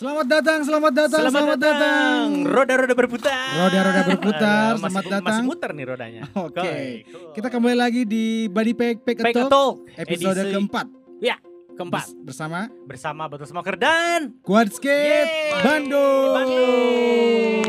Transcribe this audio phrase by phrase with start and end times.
[0.00, 2.24] Selamat datang, selamat datang, selamat, datang.
[2.48, 3.52] Roda-roda berputar.
[3.52, 5.42] Roda-roda berputar, Masih- selamat Masih datang.
[5.44, 6.22] muter nih rodanya.
[6.48, 7.04] Oke.
[7.36, 10.86] Kita kembali lagi di Body Pack Pack Talk, Talk episode edisi keempat
[11.76, 15.60] keempat Bers- bersama bersama Batu Smoker dan Quad Skate Yeay.
[15.60, 16.32] Bandung.
[16.32, 17.60] Bandung.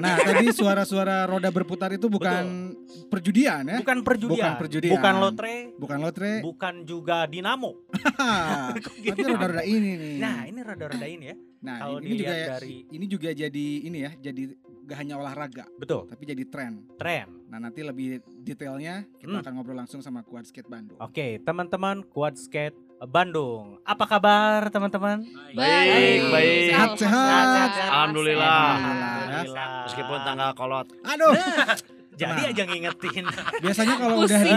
[0.00, 2.72] Nah, tadi suara-suara roda berputar itu bukan
[3.06, 4.92] perjudian ya, bukan perjudian, Bukan perjudian.
[4.94, 6.32] bukan lotre, bukan lotre.
[6.40, 7.76] bukan juga dinamo.
[9.04, 10.16] Tapi roda-roda ini nih.
[10.18, 11.36] Nah, ini roda-roda ini ya.
[11.60, 14.42] Nah, kalau ini juga dari- ini juga jadi ini ya, jadi
[14.82, 16.82] gak hanya olahraga, Betul, tapi jadi tren.
[16.96, 17.30] tren.
[17.46, 19.42] Nah, nanti lebih detailnya kita Hmm.
[19.42, 20.98] akan ngobrol langsung sama Quad Skate Bandung.
[20.98, 23.80] Oke, teman-teman Quad Skate Bandung.
[23.82, 25.24] Apa kabar teman-teman?
[25.50, 26.68] Baik, baik.
[26.68, 27.68] Sehat, sehat.
[27.82, 28.68] Alhamdulillah.
[28.76, 29.68] Alhamdulillah.
[29.84, 30.86] Meskipun tanggal kolot.
[31.02, 31.32] Aduh,
[32.20, 33.24] Jadi aja ngingetin.
[33.58, 34.56] biasanya kalau udah di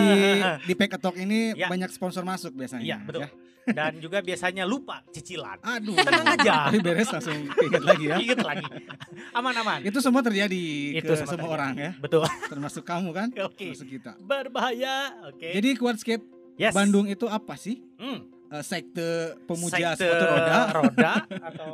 [0.62, 1.72] di Pack Talk ini Ya.
[1.72, 2.84] banyak sponsor masuk biasanya.
[2.84, 3.24] Iya, betul.
[3.24, 3.30] ya.
[3.64, 5.56] Dan juga biasanya lupa cicilan.
[5.64, 5.96] Aduh.
[5.96, 6.68] Tenang aja.
[6.68, 8.16] Tapi beres langsung ingat lagi ya.
[8.20, 8.68] Ingat lagi.
[9.32, 9.80] Aman-aman.
[9.80, 11.56] Itu semua terjadi Itu ke semua semua terjadi.
[11.56, 12.28] orang ya, Betul.
[12.44, 13.72] termasuk kamu kan, Oke.
[13.72, 14.20] termasuk kita.
[14.20, 15.16] Berbahaya.
[15.26, 15.56] Oke.
[15.56, 16.72] Jadi Quad Skate yes.
[16.72, 17.82] Bandung itu apa sih?
[17.96, 18.30] Hmm.
[18.48, 19.10] Eh, sekte
[19.44, 21.74] pemuja Sekte sepatu roda roda atau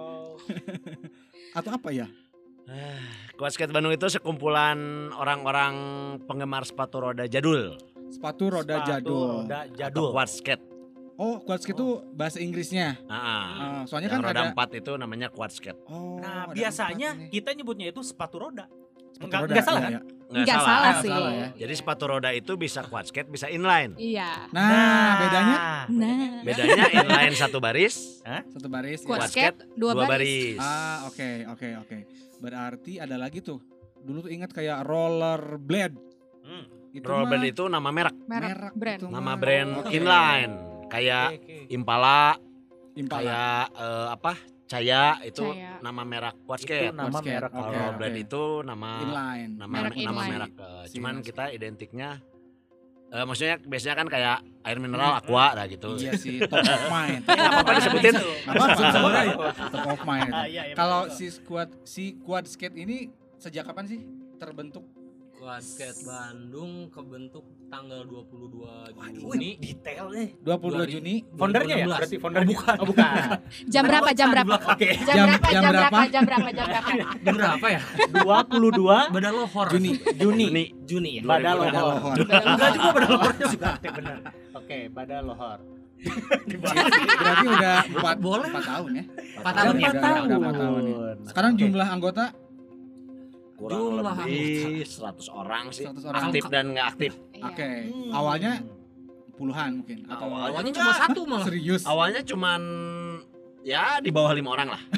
[1.58, 2.08] atau apa ya?
[3.34, 4.78] Quad Skate Bandung itu sekumpulan
[5.12, 5.74] orang-orang
[6.24, 7.74] penggemar sepatu roda jadul.
[8.08, 9.30] Sepatu roda sepatu jadul.
[9.42, 10.10] Roda Atau jadul.
[10.12, 10.64] quad skate.
[11.16, 12.96] Oh, Quad Skate itu bahasa Inggrisnya.
[13.06, 15.76] Ah, Ah, soalnya yang kan roda ada empat itu namanya quad skate.
[15.86, 18.70] Oh, Nah, biasanya kita nyebutnya itu sepatu roda.
[19.10, 19.92] Sepatu enggak- roda, enggak salah iya, kan?
[19.92, 20.02] iya.
[20.30, 21.10] Nggak salah Nggak sih.
[21.10, 21.48] salah ya.
[21.58, 23.98] Jadi sepatu roda itu bisa quad skate, bisa inline.
[23.98, 24.46] Iya.
[24.50, 25.58] Nah, bedanya
[25.90, 26.42] Nah.
[26.42, 29.02] Bedanya inline satu baris, satu baris.
[29.02, 29.20] Quad.
[29.20, 30.54] Quad skate dua, dua baris.
[30.54, 30.60] baris.
[30.62, 31.98] Ah, oke, oke, oke.
[32.40, 33.58] Berarti ada lagi tuh.
[34.00, 35.98] Dulu tuh ingat kayak roller blade.
[36.40, 36.66] Hmm.
[36.90, 38.98] Itu Rollerblade mah itu nama merek, Merek, brand.
[38.98, 39.94] itu nama brand Oke.
[39.94, 40.54] inline.
[40.90, 41.58] Kayak Oke, oke.
[41.70, 42.22] Impala,
[42.96, 43.14] Impala.
[43.14, 44.34] kayak eh, apa?
[44.70, 45.82] Caya itu Caya.
[45.82, 46.94] nama merek quad Itu skate.
[46.94, 47.50] nama Quad skate, merek.
[47.50, 47.74] Kalau oke.
[47.76, 49.52] rollerblade itu nama Inline.
[49.58, 50.30] nama Merek nama inline.
[50.32, 50.52] merek.
[50.54, 51.26] Siap, cuman siap.
[51.26, 52.10] kita identiknya
[53.10, 55.98] eh, maksudnya biasanya kan kayak air mineral, aqua lah gitu.
[55.98, 57.26] Iya sih, top of mind.
[57.28, 58.14] Ya, nggak apa-apa disebutin.
[58.14, 59.34] Nggak apa-apa, sebut aja.
[59.68, 60.30] Top of mind.
[60.30, 64.00] Ah, iya, iya, Kalau si squad si quad skate ini sejak kapan sih
[64.38, 64.86] terbentuk?
[65.40, 68.60] Skate Bandung kebentuk tanggal 22
[68.92, 70.28] Wih, Juni detail nih.
[70.44, 71.14] 22 Juni.
[71.32, 71.86] Foundernya ya?
[71.88, 71.96] 2016.
[71.96, 72.50] Berarti foundernya.
[72.52, 72.76] bukan.
[72.76, 73.08] Oh, bukan.
[73.72, 74.10] Jam berapa?
[74.12, 74.56] Jam berapa?
[74.68, 74.88] Oke.
[75.00, 75.48] Jam, Jam- berapa?
[75.48, 75.80] jam Jam, berapa?
[75.80, 76.02] berapa?
[76.12, 76.50] Jam berapa?
[76.52, 76.90] Jam berapa?
[77.24, 77.82] Jam berapa ya?
[78.20, 79.68] 22 Badan lohor.
[79.72, 79.92] Juni.
[80.20, 80.46] Juni.
[80.52, 80.64] Juni.
[80.84, 81.22] Juni ya.
[81.24, 81.96] Badal Badal lohor.
[81.96, 82.16] lohor.
[82.20, 83.70] Enggak juga badal lohornya juga.
[83.80, 84.18] Benar.
[84.60, 85.60] Oke, badal lohor.
[86.00, 88.50] Berarti udah 4, Boleh.
[88.60, 89.04] tahun ya.
[89.40, 89.90] Empat tahun ya.
[89.90, 90.96] Udah, udah empat tahun ya.
[91.28, 92.26] Sekarang jumlah anggota
[93.60, 95.84] Kurang Jumlah lebih 100 orang sih.
[95.84, 96.22] 100 orang.
[96.26, 97.12] Aktif dan nggak aktif.
[97.30, 97.44] Iya.
[97.46, 97.70] Oke.
[97.86, 98.10] Hmm.
[98.10, 98.54] Awalnya
[99.36, 101.46] puluhan mungkin atau Awalnya Awalnya cuma satu malah.
[101.46, 101.82] serius.
[101.84, 102.62] Awalnya cuman
[103.62, 104.82] ya di bawah lima orang lah.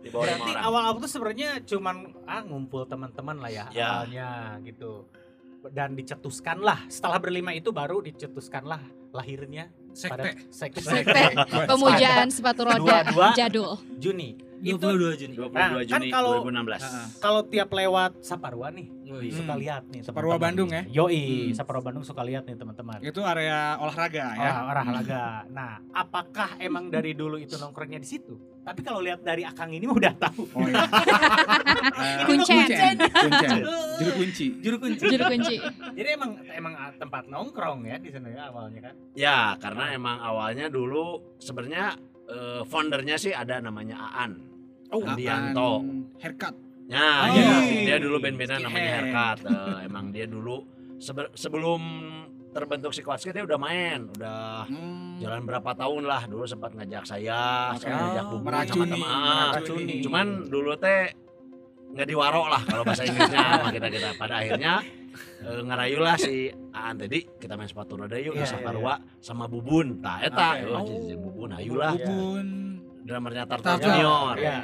[0.00, 0.64] Di bawah lima Berarti orang.
[0.64, 3.88] awal-awal tuh sebenarnya cuman ah ngumpul teman-teman lah ya, Ya.
[3.94, 4.28] awalnya
[4.62, 5.04] gitu.
[5.66, 6.88] Dan dicetuskan lah.
[6.88, 8.80] Setelah berlima itu baru dicetuskan lah
[9.12, 10.30] lahirnya Sekte.
[10.48, 11.22] sekte, Sekte.
[11.66, 13.76] Pemujaan sepatu roda jadul.
[13.96, 14.36] Juni.
[14.60, 15.34] Itu 22 Juni.
[15.34, 16.84] 22 Nah, kan Juni kalau- 2016.
[16.84, 17.06] Heeh.
[17.16, 19.32] kalau tiap lewat Saparwa nih iya.
[19.32, 20.36] suka lihat nih Saparwa.
[20.36, 20.84] Bandung ya?
[20.86, 21.56] Yoi, Hmm.
[21.56, 23.00] Saparwa Bandung suka lihat nih teman-teman.
[23.00, 24.50] Itu area olahraga ya.
[24.52, 25.24] Oh, olahraga.
[25.48, 28.36] Nah, apakah emang dari dulu itu nongkrongnya di situ?
[28.60, 30.44] Tapi kalau lihat dari Akang ini udah tahu.
[30.52, 30.84] Oh iya.
[31.90, 32.56] Eh, Kuncen.
[32.60, 32.96] Kuncen.
[33.00, 33.58] Kuncen.
[34.00, 34.46] Juru kunci.
[34.60, 35.04] Juru kunci.
[35.06, 35.56] Juru kunci.
[35.92, 38.94] Jadi emang emang tempat nongkrong ya di sana ya awalnya kan.
[39.12, 41.96] Ya, karena emang awalnya dulu sebenarnya
[42.26, 44.32] eh, foundernya sih ada namanya Aan.
[44.90, 45.80] Oh, Andianto.
[46.18, 46.54] Haircut.
[46.84, 47.30] Ya, Oh.
[47.30, 47.54] iya.
[47.86, 48.90] dia dulu band-bandan namanya.
[48.98, 49.38] Haircut.
[49.46, 51.80] Eh, emang dia dulu sebe- sebelum
[52.50, 55.14] terbentuk si Quad Skate dia udah main, udah Hmm.
[55.16, 57.86] jalan berapa tahun lah dulu sempat ngajak saya, Oke.
[57.86, 59.46] saya ngajak Oh, Bubun sama teman.
[60.02, 61.14] Cuman dulu teh
[61.90, 64.08] nggak diwarok lah kalau bahasa Inggrisnya sama kita kita.
[64.14, 64.82] Pada akhirnya
[65.42, 69.44] eh, ngerayu lah si Aan tadi kita main sepatu roda yuk Iya, di Saparwa sama
[69.46, 69.98] Bubun.
[69.98, 70.70] Tah eta Oke.
[70.70, 71.18] oh, Oh.
[71.18, 71.94] Bubun ayo lah.
[71.94, 72.46] Bubun.
[73.02, 73.76] Drummernya Tartar.
[73.80, 74.36] Junior.
[74.36, 74.58] Iya.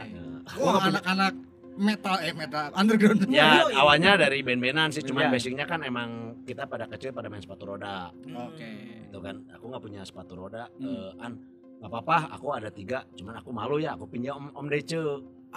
[0.57, 1.35] Wah, anak-anak
[1.77, 3.21] metal eh metal underground.
[3.29, 3.75] Ya Yoi.
[3.75, 5.33] awalnya dari band-bandan sih, cuman Iya.
[5.35, 8.09] basicnya kan emang kita pada kecil pada main sepatu roda,
[8.49, 8.71] Oke.
[9.05, 9.45] gitu kan.
[9.53, 10.89] Aku nggak punya sepatu roda, Hmm.
[10.89, 11.33] eh, an
[11.77, 14.97] nggak apa-apa, aku ada tiga, cuman aku malu ya, aku pinjam om, om Dece.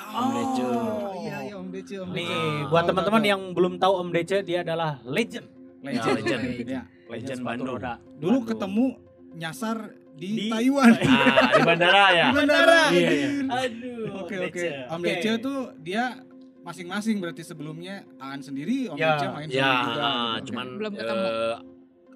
[0.02, 0.64] Om Dece.
[0.64, 2.66] Oh, iya iya Om Dece, Om Nih, Dece.
[2.66, 5.48] buat Tahu, teman-teman yang belum tahu Om Dece dia adalah legend.
[5.80, 6.06] legend.
[6.08, 6.42] Ya, legend.
[6.66, 6.82] Iya.
[7.08, 7.68] Legend Bandung.
[7.74, 7.94] roda.
[8.14, 8.44] Dulu Bandung.
[8.46, 8.86] ketemu
[9.32, 9.78] nyasar
[10.14, 10.92] di, Di- Taiwan.
[10.92, 12.26] Nah, di bandara ya.
[12.30, 12.80] Di bandara.
[12.90, 13.28] Iya, iya.
[13.30, 13.48] anjir.
[13.50, 14.06] Aduh.
[14.20, 14.66] Oke oke.
[14.90, 16.04] Om Dece tuh dia
[16.60, 19.16] masing-masing berarti sebelumnya Aan sendiri, Om Ya.
[19.16, 20.02] Dece main Ya, sendiri juga.
[20.02, 20.46] ah, gitu.
[20.48, 21.26] cuman Belum ketemu.
[21.26, 21.56] eh,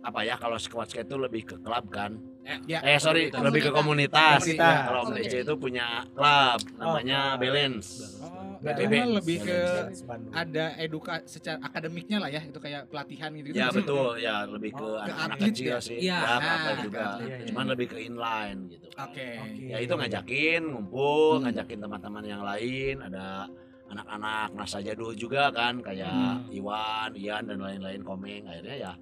[0.03, 2.19] apa ya kalau squad itu lebih ke klub kan.
[2.63, 2.79] Ya.
[2.81, 3.43] Eh sorry, Komunitas.
[3.45, 4.39] lebih ke komunitas.
[4.41, 4.59] Komunitas.
[4.67, 7.41] Ya, Kalau Om DJ itu punya klub namanya klub.
[7.41, 7.87] Balance.
[8.19, 9.59] Oh, mah lebih ke
[10.31, 13.51] ada eduka secara akademiknya lah ya, itu kayak pelatihan gitu.
[13.53, 15.79] Ya betul, ya lebih ke Oh, ke anak-anak atlet kecil ya?
[15.79, 15.97] sih.
[15.99, 16.17] Iya.
[16.17, 16.99] Ya, Ah, atlet ke juga.
[17.01, 17.23] atlet.
[17.23, 17.47] Iya, iya.
[17.47, 18.85] Cuman lebih ke inline gitu.
[18.93, 19.27] Oke.
[19.39, 19.63] Oke.
[19.65, 21.43] Ya itu ngajakin ngumpul, Hmm.
[21.45, 23.25] ngajakin teman-teman yang lain, ada
[23.85, 26.11] anak-anak Nasa Jadul juga kan kayak
[26.41, 26.49] Hmm.
[26.49, 28.93] Iwan, Ian dan lain-lain komeng akhirnya ya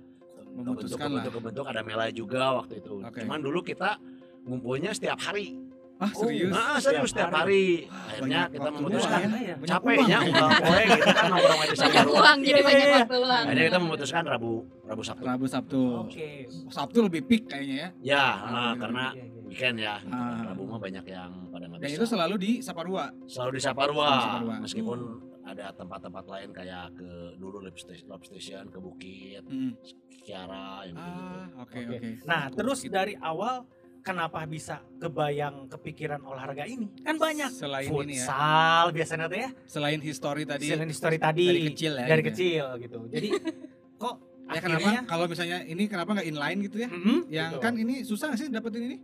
[0.53, 1.21] Memutuskan lah.
[1.21, 2.93] kebentuk kebentuk ada Mela juga waktu itu.
[2.99, 3.19] Oke.
[3.19, 3.97] Cuman dulu kita
[4.41, 5.57] ngumpulnya setiap hari.
[5.95, 6.49] Ah, serius?
[6.49, 7.85] Nah, serius Setiap setiap hari.
[7.85, 9.55] Akhirnya Banyak kita memutuskan ya.
[9.61, 10.33] Capeknya uang.
[10.33, 13.17] udah poe gitu kan nongkrong aja sama Banyak uang jadi Iya, banyak iya, waktu.
[13.21, 14.51] Akhirnya kita memutuskan Rabu
[14.83, 15.23] Rabu Sabtu.
[15.23, 15.81] Rabu Sabtu.
[16.01, 16.29] Oke.
[16.67, 17.89] Sabtu lebih peak kayaknya ya.
[18.01, 19.05] Ya, Ah, nah, iya, karena
[19.45, 19.95] weekend ya.
[20.07, 20.41] Ah.
[20.49, 21.97] Rabu mah banyak yang pada nggak Dan bisa.
[21.97, 23.05] itu selalu di Saparua.
[23.23, 24.55] selalu di Saparua, Selalu di Saparua.
[24.59, 24.99] meskipun
[25.43, 29.77] ada tempat-tempat lain kayak ke dulu lab station, lab station ke Bukit, Hmm.
[30.21, 31.01] Kiara yang gitu.
[31.01, 31.97] Ah, oke Oke.
[31.97, 32.09] oke.
[32.23, 32.55] Nah, Gitu.
[32.55, 33.65] terus dari awal
[33.99, 36.89] kenapa bisa kebayang kepikiran olahraga ini?
[36.99, 37.49] Kan banyak.
[37.49, 39.49] selain ini ya, Futsal biasanya tuh ya.
[39.65, 42.05] selain history tadi Selain story tadi dari kecil ya.
[42.07, 42.29] dari gitu.
[42.31, 42.99] kecil gitu.
[43.07, 43.29] Jadi
[44.01, 44.15] kok
[44.51, 46.89] Ya kenapa kalau misalnya ini kenapa nggak inline gitu ya?
[46.91, 47.63] Mm-mm, Yang gitu.
[47.63, 48.97] kan ini susah nggak sih dapetin ini?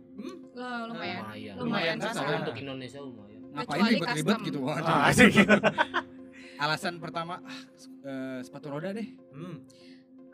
[0.52, 1.22] Loh, lumayan.
[1.24, 1.54] Lumayan.
[1.56, 2.36] Lumayan kan, susah.
[2.36, 3.40] Untuk Indonesia lumayan.
[3.48, 4.58] Ngapain ribet-ribet gitu?
[4.68, 5.32] Ah, asik.
[6.58, 7.54] Alasan pertama ah,
[8.04, 9.08] eh, sepatu roda deh.
[9.30, 9.62] Hmm.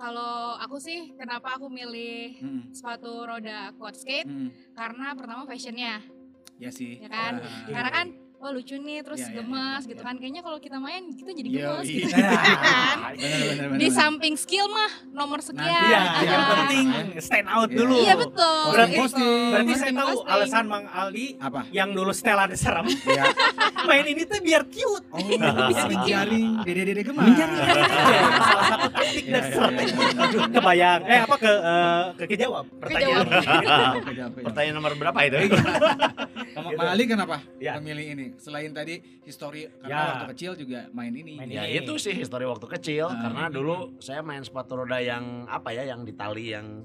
[0.04, 2.62] Kalau aku sih kenapa aku milih Hmm.
[2.70, 4.52] sepatu roda quad skate Hmm.
[4.76, 6.04] karena pertama fashionnya
[6.54, 7.00] Ya sih.
[7.00, 7.40] Ya kan?
[7.40, 7.64] Ah.
[7.66, 8.06] karena kan
[8.44, 10.04] oh lucu nih terus Iya, iya, gemes iya, gitu iya.
[10.04, 11.96] kan kayaknya kalau kita main kita jadi Yo, gemes iya.
[11.96, 16.28] gitu Nah, kan Bener, bener, bener, di samping skill mah nomor sekian Iya, Iya, yang
[16.36, 16.52] iya.
[16.54, 16.86] penting
[17.18, 17.78] stand out Iya.
[17.78, 17.94] dulu.
[17.96, 19.48] iya betul Berarti- posting.
[19.50, 20.32] Berarti Posting, saya tahu posting.
[20.34, 21.60] alasan Mang Aldi apa?
[21.70, 23.24] yang dulu Stella diserem Ya.
[23.88, 25.04] main ini tuh biar cute.
[25.06, 25.98] Oh, Bisa bikin.
[25.98, 27.02] menjaring dede-dede.
[27.06, 27.56] Menjaring.
[28.44, 29.92] Salah satu taktik Iya, dan iya, strategi.
[29.94, 30.46] iya, iya.
[30.50, 31.00] Kebayang.
[31.04, 33.24] Eh apa ke eh, ke kejawab pertanyaan.
[34.02, 34.32] Kejawab.
[34.42, 35.36] Pertanyaan nomor berapa itu?
[35.44, 35.56] Gitu.
[36.54, 37.76] Bang Ali kenapa Ya.
[37.76, 38.26] memilih ini?
[38.36, 40.04] Selain tadi history karena Ya.
[40.12, 41.34] waktu kecil juga main ini.
[41.34, 41.80] Main ya Ini.
[41.80, 43.18] itu sih histori waktu kecil Ah.
[43.20, 46.82] karena dulu saya main sepatu roda yang apa ya yang di tali yang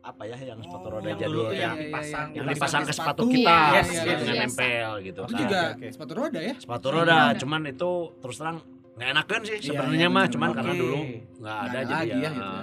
[0.00, 2.82] apa ya yang sepatu roda yang jadul dulu tuh yang, yang dipasang yang di dipasang
[2.82, 3.24] ke sepatu sepatu.
[3.28, 4.42] kita Iya, yes, gitu, yes, dengan yes.
[4.46, 5.40] nempel gitu Itu kan.
[5.40, 5.86] juga Oke, oke.
[5.90, 6.54] sepatu roda ya?
[6.56, 7.20] sepatu roda roda.
[7.36, 8.58] cuman itu terus terang
[8.96, 10.56] nggak enakan sih Iya, sebenarnya iya, mah cuman bener.
[10.56, 10.98] karena dulu
[11.36, 12.62] nggak ada jadi ya, ya, gitu ya.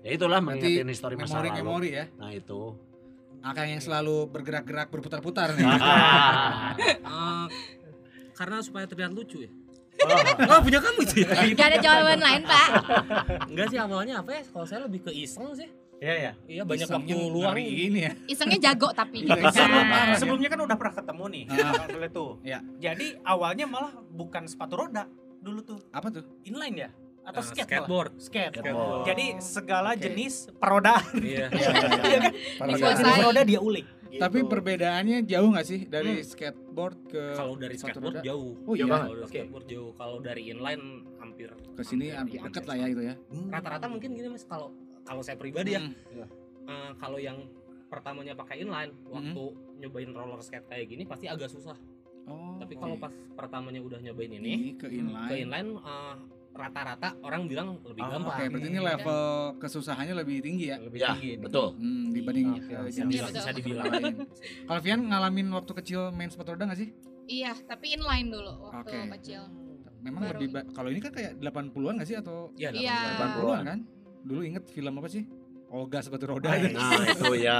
[0.00, 2.04] Ya itulah mengingatin histori masa lalu Memori-memori ya.
[2.16, 2.60] nah itu
[3.40, 5.64] Akan yang selalu bergerak-gerak berputar-putar nih.
[5.64, 7.46] Eh,
[8.38, 9.50] karena supaya terlihat lucu ya.
[10.00, 10.56] Oh.
[10.56, 11.28] Oh, punya kamu itu ya?
[11.52, 12.68] Gak ada jawaban lain pak
[13.52, 14.42] Enggak sih awalnya apa ya?
[14.48, 15.68] Kalau saya lebih ke iseng sih.
[16.00, 16.32] Iya ya.
[16.48, 17.56] Iya banyak waktu luang.
[17.60, 18.12] ini ya.
[18.24, 19.36] isengnya jago tapi ya.
[20.16, 21.44] Sebelumnya kan udah pernah ketemu nih.
[21.52, 21.72] Ah.
[21.76, 22.30] Bang Dule tuh.
[22.40, 22.58] Iya.
[22.80, 25.04] Jadi awalnya malah bukan sepatu roda
[25.44, 25.80] dulu tuh.
[25.92, 26.24] Apa tuh?
[26.48, 26.90] Inline ya?
[27.22, 27.68] Atau Eh, skate malah?
[27.68, 28.12] skateboard.
[28.18, 28.52] Skate.
[28.54, 29.02] Skateboard.
[29.04, 30.00] Jadi segala Oke.
[30.00, 31.04] jenis perodaan.
[31.16, 31.46] Iya.
[31.52, 32.32] Iya kan?
[32.32, 32.98] Segala Dikuasai.
[32.98, 33.86] jenis roda dia ulik.
[34.10, 34.18] Gitu.
[34.18, 36.26] Tapi perbedaannya jauh nggak sih dari Hmm.
[36.26, 38.20] skateboard ke Kalau dari skateboard roda?
[38.22, 38.52] jauh.
[38.60, 38.84] Oh iya.
[38.84, 39.30] Kalau dari Oke.
[39.30, 39.90] skateboard jauh.
[39.94, 40.84] Kalau dari inline
[41.16, 43.14] hampir ke sini hampir- deket hampir lah ya itu ya.
[43.28, 43.48] Hmm.
[43.48, 45.94] Rata-rata mungkin gini Mas kalau kalau saya pribadi ya, Hmm.
[46.64, 47.38] eh, kalau yang
[47.86, 49.42] pertamanya pakai inline, waktu
[49.76, 51.74] nyobain roller skate kayak gini pasti agak susah.
[52.24, 52.54] Oh.
[52.56, 53.02] Tapi kalau oke.
[53.02, 55.26] pas pertamanya udah nyobain ini ini, ke inline.
[55.26, 56.14] ke inline eh,
[56.52, 58.32] rata-rata orang bilang lebih Oh, gampang.
[58.32, 59.20] Oke, berarti ini level
[59.56, 60.76] kesusahannya lebih tinggi ya.
[60.76, 61.30] Lebih ya tinggi.
[61.38, 62.74] betul Hmm, dibanding oke.
[62.88, 63.36] jenis Iya, betul.
[63.36, 63.84] bisa dibilang.
[63.86, 64.14] lain.
[64.64, 66.90] Kalau Vian ngalamin waktu kecil main sepatu roda nggak sih?
[67.26, 69.14] iya tapi inline dulu waktu Oke.
[69.16, 69.42] kecil
[70.00, 70.32] Memang Baru.
[70.34, 72.96] lebih ba- kalau ini kan kayak 80-an nggak sih atau Iya, Iya.
[73.20, 73.78] 80-an kan?
[74.22, 75.28] Dulu inget film apa sih?
[75.68, 76.48] Olga sepatu roda.
[76.48, 76.72] Ah, itu.
[76.72, 77.58] nah itu ya.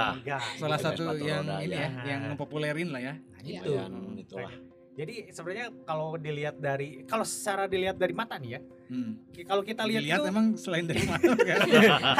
[0.56, 1.86] Salah Itu satu sepatu yang roda, ini ya.
[1.86, 3.14] ya, yang ngepopulerin lah ya.
[3.14, 3.60] Nah, Iya.
[3.60, 4.52] itu yang itulah
[5.00, 8.60] Jadi sebenarnya kalau dilihat dari kalau secara dilihat dari mata nih ya.
[8.92, 9.12] Hmm.
[9.48, 11.58] Kalau kita lihat Dilihat tuh emang selain dari mana kan?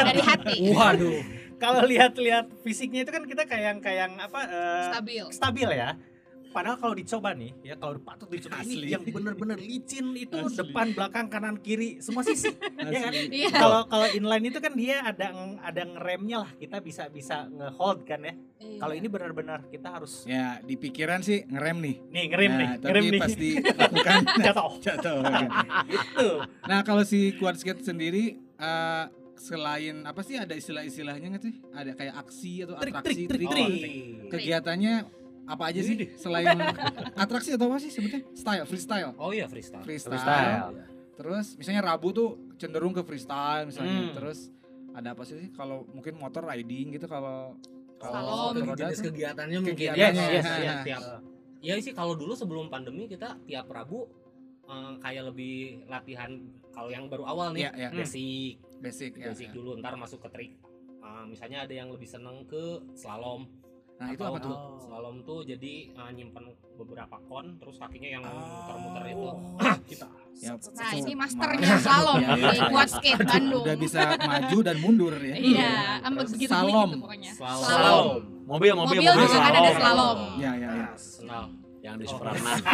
[0.06, 1.20] dari hati Waduh.
[1.60, 5.90] kalau lihat-lihat fisiknya itu kan kita kayak kayak apa eh, stabil stabil ya.
[6.50, 8.75] Padahal kalau dicoba nih, ya kalau patut dicoba Asli.
[8.76, 10.59] ini yang bener-bener licin itu Asli.
[10.61, 12.50] depan, belakang, kanan, kiri, semua sisi.
[12.85, 13.12] ya kan?
[13.12, 13.30] Asli.
[13.33, 15.30] iya Kalau kalau inline itu kan dia ada
[15.61, 18.35] ada ngeremnya lah, kita bisa bisa ngehold kan ya.
[18.76, 21.97] Kalau ini benar-benar kita harus Ya, di pikiran sih ngerem nih.
[22.09, 23.21] nih ngerem Nah, nih, tapi ngerem nih.
[23.21, 24.71] pas dilakukan Jatuh.
[24.80, 25.19] jatuh.
[25.87, 26.28] Itu.
[26.62, 29.04] Nah, kalau si quad skate sendiri eh,
[29.37, 31.54] selain apa sih ada istilah-istilahnya nggak sih?
[31.71, 33.69] Ada kayak aksi atau Trik atraksi, trik trik trik.
[33.78, 33.95] trik.
[34.28, 34.95] Kegiatannya
[35.50, 36.54] apa aja sih selain
[37.19, 38.23] atraksi atau apa sih sebetulnya?
[38.38, 39.12] Style, freestyle.
[39.19, 39.83] Oh iya freestyle.
[39.83, 40.14] Freestyle.
[40.14, 40.71] Freestyle.
[41.19, 44.11] Terus misalnya Rabu tuh cenderung ke freestyle misalnya.
[44.11, 44.14] Hmm.
[44.14, 44.54] Terus
[44.95, 47.59] ada apa sih kalau mungkin motor riding gitu kalau
[47.99, 50.59] kalau jenis tuh kegiatannya mungkin kegiatannya, Yes, yes, ya.
[50.64, 50.83] yes.
[50.83, 51.02] tiap
[51.61, 54.09] ya sih kalau dulu sebelum pandemi kita tiap Rabu
[54.66, 56.33] eh, kayak lebih latihan
[56.75, 57.88] kalau yang baru awal nih Iya, iya.
[57.92, 59.30] basic basic ya.
[59.30, 60.52] basic dulu ntar masuk ke trik
[61.00, 63.49] Eh, misalnya ada yang lebih seneng ke slalom
[64.00, 64.57] Nah, itu apa tuh?
[64.80, 68.33] Slalom tuh jadi uh, nyimpen beberapa kon terus kakinya yang Oh.
[68.33, 69.28] muter-muter itu.
[69.90, 70.09] kita
[70.40, 72.49] Ya, Nah, ini masternya slalom Ya, ya.
[72.49, 73.61] di Quad Skate Bandung.
[73.61, 75.37] Udah bisa maju dan mundur ya.
[75.37, 76.88] Iya, ambek begitu Slalom.
[76.88, 77.33] gitu pokoknya.
[77.37, 78.07] Slalom.
[78.49, 79.76] Mobil, mobil, Mobil mobil, juga kan ada slalom.
[79.76, 80.19] slalom.
[80.40, 80.88] Ya, ya, ya.
[81.80, 82.11] Yang di Oh.
[82.11, 82.57] Supratman.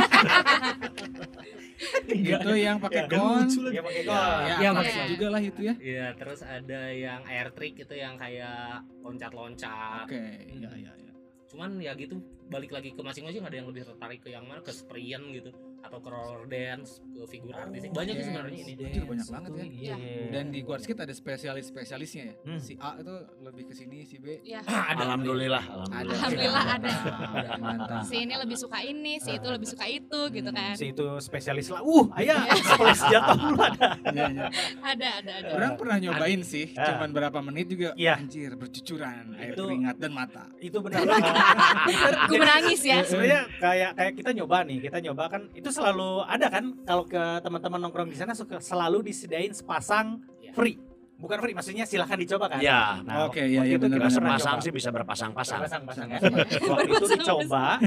[2.09, 3.47] Itu yang pakai Ya, kon.
[3.69, 4.09] Ya pakai Ya.
[4.09, 4.39] kon.
[4.41, 5.05] Ya, Iya, iya.
[5.07, 5.75] juga lah itu ya.
[5.77, 10.07] Iya, terus ada yang air trick itu yang kayak loncat-loncat.
[10.07, 10.23] Oke,
[10.55, 11.06] ya, ya, ya.
[11.47, 14.71] Cuman ya gitu balik lagi ke masing-masing ada yang lebih tertarik ke yang mana ke
[14.71, 15.51] sprint gitu
[15.87, 17.91] atau ke roller dance, ke figur artistik.
[17.91, 18.73] Banyak sih sebenarnya ini.
[18.77, 19.65] Anjir, banyak banget ya.
[19.67, 19.97] Iya.
[20.31, 22.35] Dan di Guard Skate ada spesialis-spesialisnya ya.
[22.43, 22.59] Hmm.
[22.59, 24.61] Si A itu lebih ke sini, si B Ya.
[24.63, 26.03] Alhamdulillah, ada.
[26.03, 26.13] alhamdulillah.
[26.13, 26.91] Alhamdulillah ada.
[26.91, 28.03] Ada, Mantap.
[28.05, 30.75] Si ini lebih suka ini, si itu lebih suka itu gitu kan.
[30.75, 31.81] Si itu spesialis lah.
[31.83, 33.89] Uh, ayah sekolah senjata dulu ada.
[34.07, 34.45] Iya, iya.
[34.97, 35.49] Ada, ada, ada.
[35.53, 36.95] Orang pernah nyobain sih, Ah.
[36.95, 38.17] cuman berapa menit juga Iya.
[38.17, 40.45] anjir bercucuran air Itu- keringat dan mata.
[40.59, 41.03] Itu benar.
[42.31, 43.03] Gue menangis ya.
[43.03, 47.23] Sebenarnya kayak kayak kita nyoba nih, kita nyoba kan itu selalu ada kan kalau ke
[47.41, 50.53] teman-teman nongkrong di sana suka selalu disediain sepasang Iya.
[50.57, 50.77] free.
[51.17, 52.61] Bukan free, maksudnya silahkan dicoba kan.
[52.61, 55.65] Ya, Nah, Oke, iya, waktu iya, itu kita sepasang sih bisa berpasang-pasang.
[55.65, 56.19] Berpasang-pasang ya.
[56.77, 57.81] Waktu itu dicoba,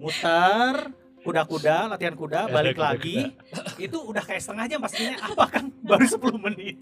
[0.00, 0.74] muter,
[1.20, 3.36] kuda-kuda, latihan kuda, balik lagi.
[3.76, 6.76] Itu udah kayak setengah jam pastinya apa kan baru 10 menit.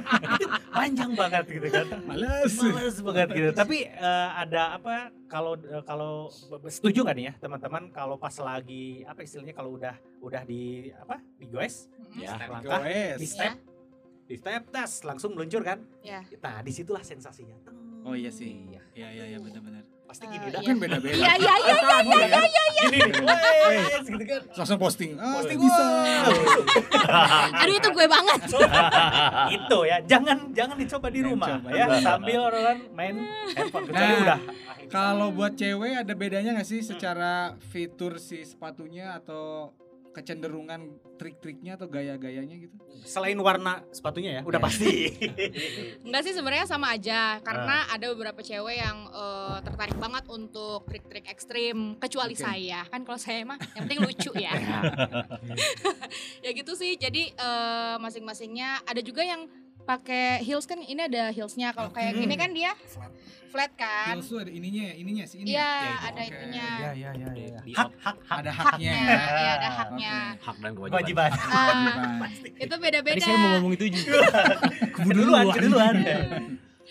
[0.76, 1.86] Panjang banget gitu kan.
[2.06, 2.54] Males.
[2.58, 3.48] Males banget gitu.
[3.52, 6.30] Tapi eh, ada apa kalau eh, kalau
[6.66, 11.22] setuju nggak nih ya teman-teman kalau pas lagi apa istilahnya kalau udah udah di apa
[11.38, 11.86] di goes
[12.18, 12.34] Ya.
[12.50, 12.82] langkah
[13.14, 13.54] di step
[14.26, 16.26] di step tas langsung meluncur kan Ya.
[16.42, 17.54] nah di situlah sensasinya.
[18.02, 18.66] Oh iya sih.
[18.96, 19.84] Iya, iya, iya benar-benar.
[20.10, 20.54] Pasti gini iya.
[20.58, 21.14] dah Kan beda-beda.
[21.14, 21.76] Iya, iya, iya.
[22.02, 23.22] iya iya gini nih
[23.70, 25.10] Wes, gitu kan Langsung posting.
[25.14, 25.58] Ah, Posting.
[25.62, 25.84] bisa.
[27.62, 28.40] Aduh itu gue banget.
[29.56, 33.14] itu ya jangan jangan dicoba di rumah ya sambil orang main
[33.54, 34.38] handphone kecuali Nah, udah
[34.90, 39.70] Kalau buat cewek ada bedanya nggak sih secara fitur si sepatunya atau
[40.10, 40.80] kecenderungan
[41.16, 42.74] trik-triknya atau gaya-gayanya gitu?
[43.00, 44.42] selain warna sepatunya ya?
[44.44, 44.66] Udah Ya.
[44.68, 44.92] pasti.
[46.06, 47.40] Enggak sih sebenarnya sama aja.
[47.40, 52.44] Karena ada beberapa cewek yang eh, tertarik banget untuk trik-trik ekstrim kecuali Oke.
[52.44, 52.84] saya.
[52.92, 54.52] Kan kalau saya mah yang penting lucu ya.
[56.44, 56.96] Ya gitu sih.
[57.00, 59.48] Jadi eh, masing-masingnya ada juga yang
[59.82, 62.20] pakai heels kan ini ada heelsnya kalau kayak Hmm.
[62.20, 62.72] gini kan dia
[63.46, 65.50] flat kan Heels tuh ada ininya ya, ininya sih ini.
[65.50, 65.94] iya ya?
[66.06, 66.30] ada Oke.
[66.30, 68.92] itunya ya ya ya ya di hak hak hak Ada haknya.
[68.94, 69.42] haknya ya.
[69.42, 70.94] ya ada haknya Hak dan kewajiban.
[70.94, 72.30] kewajiban Kewajiban.
[72.56, 74.18] itu beda-beda Tadi saya mau ngomong itu juga.
[74.96, 75.94] keduluan keduluan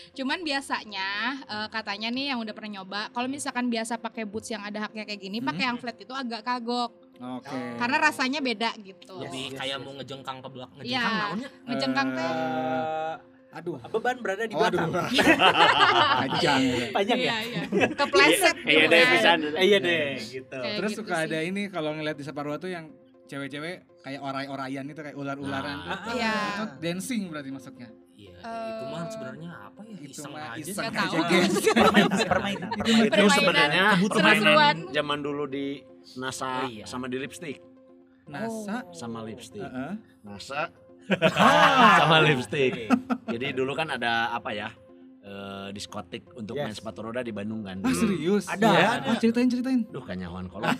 [0.09, 1.07] Cuman biasanya
[1.43, 5.03] eh, katanya nih yang udah pernah nyoba, kalau misalkan biasa pakai boots yang ada haknya
[5.03, 7.59] kayak gini, pakai yang flat itu agak kagok Oke.
[7.75, 9.11] karena rasanya beda gitu.
[9.17, 10.77] Lebih Yes, kayak yes, mau ngejengkang ke belakang.
[10.79, 10.87] Iya.
[10.87, 11.49] Ngejengkang naonnya?
[11.65, 12.23] Ngejengkang teh.
[12.23, 13.15] Eh,
[13.51, 13.75] Aduh.
[13.83, 14.89] beban berada di Oh, belakang
[16.21, 16.59] Panjang.
[16.61, 16.87] ya.
[16.91, 17.61] panjang ya Iya, iya.
[17.91, 19.29] Kepleset Iya gitu deh bisa.
[19.35, 21.25] Eh, iya deh gitu Kayak Terus gitu suka sih.
[21.25, 22.87] ada ini kalau ngeliat di Saparua tuh yang
[23.25, 25.99] cewek-cewek kayak oray-orayan itu kayak ular-ularan Nah.
[26.09, 26.33] Iya.
[26.55, 27.89] Itu dancing berarti masuknya.
[28.39, 29.97] Iya, itu mah sebenarnya apa ya?
[29.97, 30.61] Itu Iseng mah aja.
[30.61, 31.53] iseng Nggak aja, guys.
[31.83, 33.19] permainan permainan Itu permainan.
[33.19, 35.65] Itu sebenarnya permainan zaman dulu di
[36.15, 36.85] NASA Oh, iya.
[36.85, 37.57] sama di lipstick.
[38.25, 38.77] NASA.
[38.91, 39.61] Sama lipstick.
[39.61, 39.93] Heeh.
[40.21, 40.69] NASA
[41.09, 41.97] Ah.
[42.01, 42.85] sama lipstick.
[43.25, 44.69] Jadi dulu kan ada apa ya?
[45.19, 46.63] eh, diskotik untuk Yes.
[46.63, 47.77] main sepatu roda di Bandung kan.
[47.79, 48.47] Ah serius?
[48.47, 49.05] Ada, Ya, ada.
[49.05, 49.81] oh, ceritain ceritain.
[49.85, 50.73] Duh kanyawan kolot.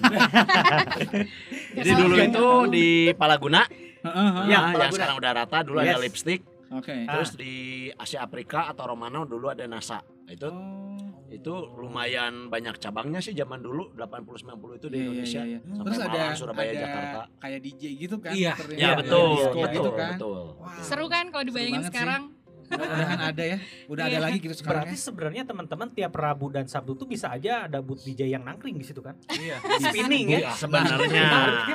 [1.72, 3.62] Jadi dulu itu di Palaguna,
[4.00, 4.46] Heeh, heeh.
[4.48, 6.02] Iya, ya, yang sekarang udah rata dulu ada Yes.
[6.02, 6.40] lipstick.
[6.72, 6.94] Oke.
[7.04, 7.14] Ah.
[7.16, 7.54] Terus di
[7.92, 10.00] Asia Afrika atau Romano dulu ada NASA.
[10.26, 10.88] Itu Oh.
[11.28, 15.42] itu lumayan banyak cabangnya sih zaman dulu 80 90 itu di Iya, iya, Indonesia.
[15.42, 15.60] iya, iya.
[15.62, 17.22] Sampai Terus ada Malang, Surabaya, ada Jakarta.
[17.38, 18.34] kayak DJ gitu kan?
[18.34, 18.54] Iya.
[18.58, 20.12] Ya Iya, betul, disco iya, gitu betul, kan.
[20.12, 20.42] betul.
[20.56, 21.94] Wah, Seru kan kalau dibayangin banget sih.
[21.94, 22.24] sekarang?
[22.68, 23.58] Mudah-mudahan ada ya.
[23.86, 24.20] Udah ada Iya.
[24.20, 25.02] lagi gitu sekarang Berarti ya.
[25.04, 28.86] sebenarnya teman-teman tiap Rabu dan Sabtu tuh bisa aja ada booth DJ yang nangkring di
[28.86, 29.14] situ kan?
[29.28, 29.58] Iya.
[29.86, 30.50] Spinning ya.
[30.52, 31.26] Sebenarnya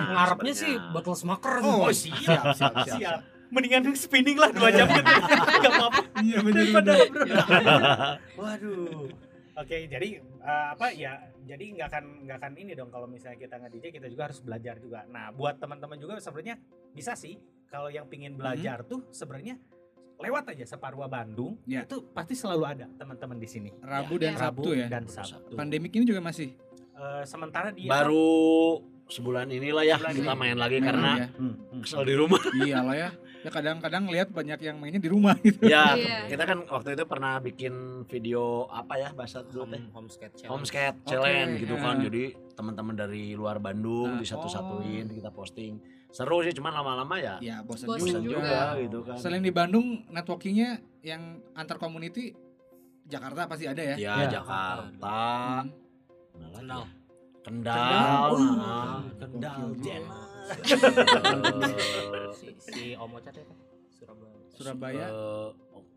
[0.09, 1.59] Ngarepnya sih bottle smoker.
[1.61, 3.19] Oh, Oh, siap, siap, siap, siap.
[3.49, 5.05] Mendingan spinning lah dua jam gitu.
[5.05, 6.01] Gak apa-apa.
[6.21, 7.09] Iya benar Daripada benar.
[7.11, 7.25] bro.
[8.41, 9.07] Waduh.
[9.55, 11.15] Oke, jadi eh, apa ya?
[11.45, 14.41] Jadi nggak akan nggak akan ini dong kalau misalnya kita nge DJ kita juga harus
[14.41, 15.05] belajar juga.
[15.07, 16.57] Nah, buat teman-teman juga sebenarnya
[16.91, 19.61] bisa sih kalau yang pingin belajar tuh sebenarnya
[20.17, 21.83] lewat aja Separua Bandung Ya.
[21.83, 23.71] itu pasti selalu ada teman-teman di sini.
[23.79, 24.41] Rabu Ya, dan ya.
[24.41, 24.87] Sabtu ya.
[24.89, 25.55] dan Sabtu.
[25.55, 26.55] Pandemik ini juga masih
[26.95, 30.39] Eh, sementara dia baru sebulan inilah ya Sebulan kita ini.
[30.39, 31.27] main lagi main karena ya.
[31.35, 31.81] Hmm, hmm.
[31.83, 32.43] kesel di rumah.
[32.57, 33.11] Iya lah ya.
[33.45, 35.61] Ya kadang-kadang lihat banyak yang mainnya di rumah gitu.
[35.63, 36.33] ya, Iya.
[36.33, 37.75] kita kan waktu itu pernah bikin
[38.05, 39.77] video apa ya bahasa dulu teh?
[39.79, 40.49] Home, home skate challenge.
[40.51, 41.95] Homeskate challenge gitu kan.
[41.95, 42.09] ya.
[42.09, 45.77] Jadi teman-teman dari luar Bandung Nah, disatu-satuin kita posting.
[46.09, 48.41] Seru sih cuman lama-lama ya Ya bosan bosan juga.
[48.41, 49.17] juga gitu kan.
[49.19, 50.71] Selain di Bandung, networkingnya
[51.01, 51.21] yang
[51.53, 52.33] antar community
[53.05, 53.95] Jakarta pasti ada ya.
[53.95, 54.31] Ya, Ya.
[54.33, 55.21] Jakarta,
[55.61, 55.69] Hmm.
[56.35, 56.81] Mana lagi Kendal.
[56.81, 56.89] ya?
[57.45, 58.31] Kendal.
[58.57, 58.99] nah.
[59.21, 59.83] Kendal Gokil.
[59.85, 60.09] jealous.
[60.17, 60.24] Eh,
[62.35, 63.45] si, si Om Ocat ya
[63.91, 65.07] Surabaya Surabaya.
[65.07, 65.49] eh,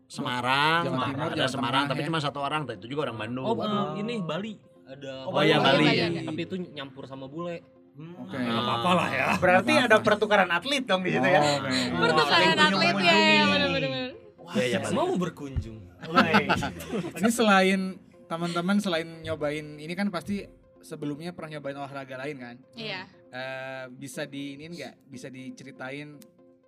[0.08, 2.06] Semarang, Jawa Semarang, Timur, ada Jawa Semarang tapi ya.
[2.08, 3.44] cuma satu orang, itu juga orang Bandung.
[3.44, 5.84] oh eh, ini Bali ada Oh, Oh, iya, Bali.
[5.84, 6.00] Bali.
[6.00, 6.24] Bali.
[6.24, 7.60] tapi itu nyampur sama bule
[7.92, 8.14] Hmm.
[8.16, 8.30] Oke.
[8.30, 10.06] nggak apa-apa lah ya Berarti Nggak ada apa-apa.
[10.06, 11.40] pertukaran atlet dong di situ ya.
[11.40, 11.70] Oh, oke.
[11.98, 14.06] Pertukaran Wah, atlet ya, ya benar-benar.
[14.48, 14.94] Iya, iya, Bali.
[14.94, 15.78] mau berkunjung.
[17.18, 17.80] Ini selain
[18.24, 20.46] teman-teman selain nyobain ini kan pasti
[20.80, 22.56] sebelumnya pernah nyobain olahraga lain kan?
[22.72, 23.02] Iya.
[23.28, 24.94] Eh, bisa di ini enggak?
[25.04, 26.16] Bisa diceritain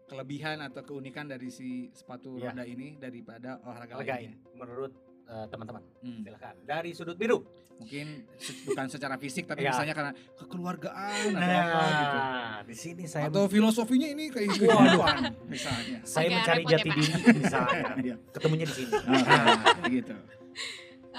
[0.04, 2.50] kelebihan atau keunikan dari si sepatu Iya.
[2.50, 4.34] roda ini daripada olahraga lainnya?
[4.52, 4.92] menurut
[5.24, 5.78] eh, teman-teman.
[6.02, 6.20] Hmm.
[6.20, 6.54] Silakan.
[6.64, 7.38] Dari sudut biru.
[7.78, 9.70] Mungkin se- bukan secara fisik tapi Iya.
[9.72, 12.18] misalnya karena kekeluargaan atau apa gitu.
[12.18, 15.16] Nah, di sini saya Atau filosofinya ini kayak kehidupan
[15.54, 16.02] misalnya.
[16.02, 16.96] saya Agak mencari ya, jati Pak.
[16.98, 17.82] diri misalnya.
[18.04, 18.14] Iya.
[18.28, 18.90] Ketemunya di sini.
[18.90, 19.54] Nah,
[19.88, 20.16] gitu.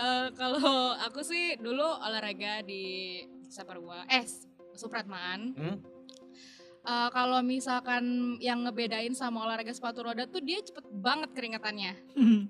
[0.02, 0.58] Eh, kalau
[0.98, 4.26] aku sih dulu olahraga di Saparua, eh
[4.74, 5.54] Supratman.
[5.54, 5.78] Hmm?
[6.82, 8.02] Eh, kalau misalkan
[8.42, 11.94] yang ngebedain sama olahraga sepatu roda tuh dia cepet banget keringetannya.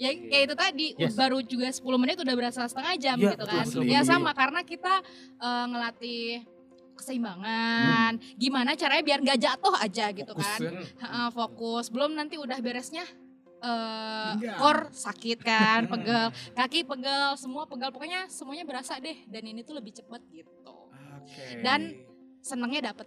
[0.00, 1.12] ya kayak itu tadi Yes.
[1.12, 3.64] baru juga 10 menit udah berasa setengah jam Iya, gitu kan.
[3.66, 4.08] betul, ya betul.
[4.08, 4.94] sama karena kita
[5.36, 6.24] eh, ngelatih
[6.96, 8.12] keseimbangan.
[8.34, 10.60] Gimana caranya biar nggak jatuh aja gitu Fokus kan.
[10.64, 10.70] ya.
[11.04, 11.84] Heeh, fokus.
[11.92, 13.04] Belum nanti udah beresnya
[13.58, 14.56] eh Pinggang.
[14.56, 17.90] core sakit kan, pegel, kaki pegel, semua pegel.
[17.90, 20.90] Pokoknya semuanya berasa deh dan ini tuh lebih cepet gitu.
[20.92, 21.60] Oke.
[21.60, 21.94] Dan
[22.38, 23.06] senengnya dapet.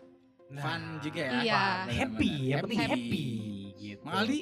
[0.51, 1.31] fun juga ya.
[1.37, 1.63] Iya.
[1.87, 1.95] Benar-benar.
[1.95, 2.91] happy, yang penting Happy.
[2.91, 3.25] happy
[3.77, 4.01] gitu.
[4.03, 4.39] Mang Aldi.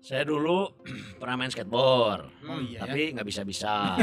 [0.00, 0.70] Saya dulu
[1.20, 3.94] pernah main skateboard, Oh iya tapi nggak bisa-bisa.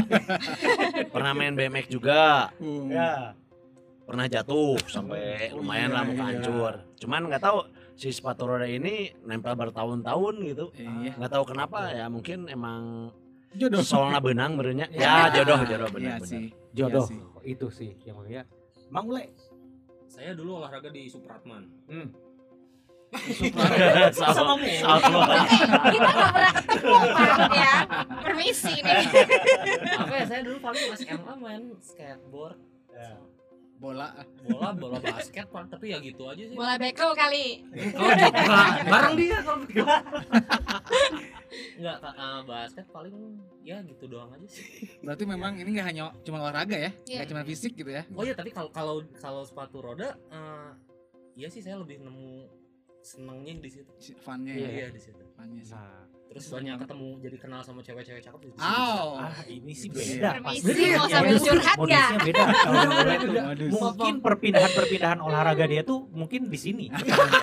[1.13, 3.35] pernah main BMX juga, Uh, Ya.
[4.03, 6.27] pernah jatuh sampai Oh, lumayan iya, lah muka iya.
[6.29, 6.73] hancur.
[6.97, 7.57] Cuman nggak tahu
[7.93, 10.65] si sepatu roda ini nempel bertahun-tahun gitu.
[10.73, 11.13] Iya.
[11.15, 13.13] Nggak tahu kenapa ya, mungkin emang
[13.53, 13.85] Jodoh.
[13.85, 14.89] soalnya benang berenya.
[14.89, 15.29] Ya.
[15.29, 16.25] Ya jodoh jodoh Iya benar-benar.
[16.25, 16.45] sih.
[16.73, 17.05] Jodoh.
[17.05, 17.21] Iya sih.
[17.45, 18.43] itu sih yang mulia.
[18.89, 19.29] Mang Ule.
[20.07, 22.09] saya dulu olahraga di Supratman Hmm.
[24.13, 25.35] Sama sama.
[25.85, 27.73] Kita nggak pernah ketemu Pak ya.
[28.25, 29.05] Permisi nih.
[29.93, 32.57] apa ya saya dulu paling SMA main skateboard
[32.89, 33.17] Ya.
[33.83, 34.15] Bola.
[34.41, 35.67] bola bola basket Pak.
[35.69, 37.67] tapi ya gitu aja sih Bola bekel kali.
[37.93, 38.31] oh juga
[38.85, 39.83] bareng dia kalau begitu
[41.75, 43.15] nggak Kak, eh, basket paling
[43.61, 44.63] ya gitu doang aja sih
[44.99, 47.17] Berarti memang ini nggak hanya cuma olahraga ya, Iya.
[47.19, 48.03] nggak cuma fisik gitu ya.
[48.09, 50.69] oh iya tapi kalau kalau kalau sepatu roda eh
[51.35, 52.47] iya sih saya lebih nemu
[52.99, 54.71] senengnya di situ Si- Funnya iya ya.
[54.71, 55.75] iya di situ Funnya sih.
[55.75, 59.07] Nah, terus banyak ketemu jadi kenal sama cewek-cewek cakep situ Aw.
[59.21, 59.93] ah ini sih Iya.
[59.93, 60.29] beda.
[60.33, 60.83] Permisi, pasti.
[60.91, 62.09] mau sambil Modus- curhat nggak?
[62.19, 62.43] beda.
[62.65, 62.83] Kalau
[63.71, 66.85] mungkin perpindahan-perpindahan olahraga dia tuh mungkin di sini.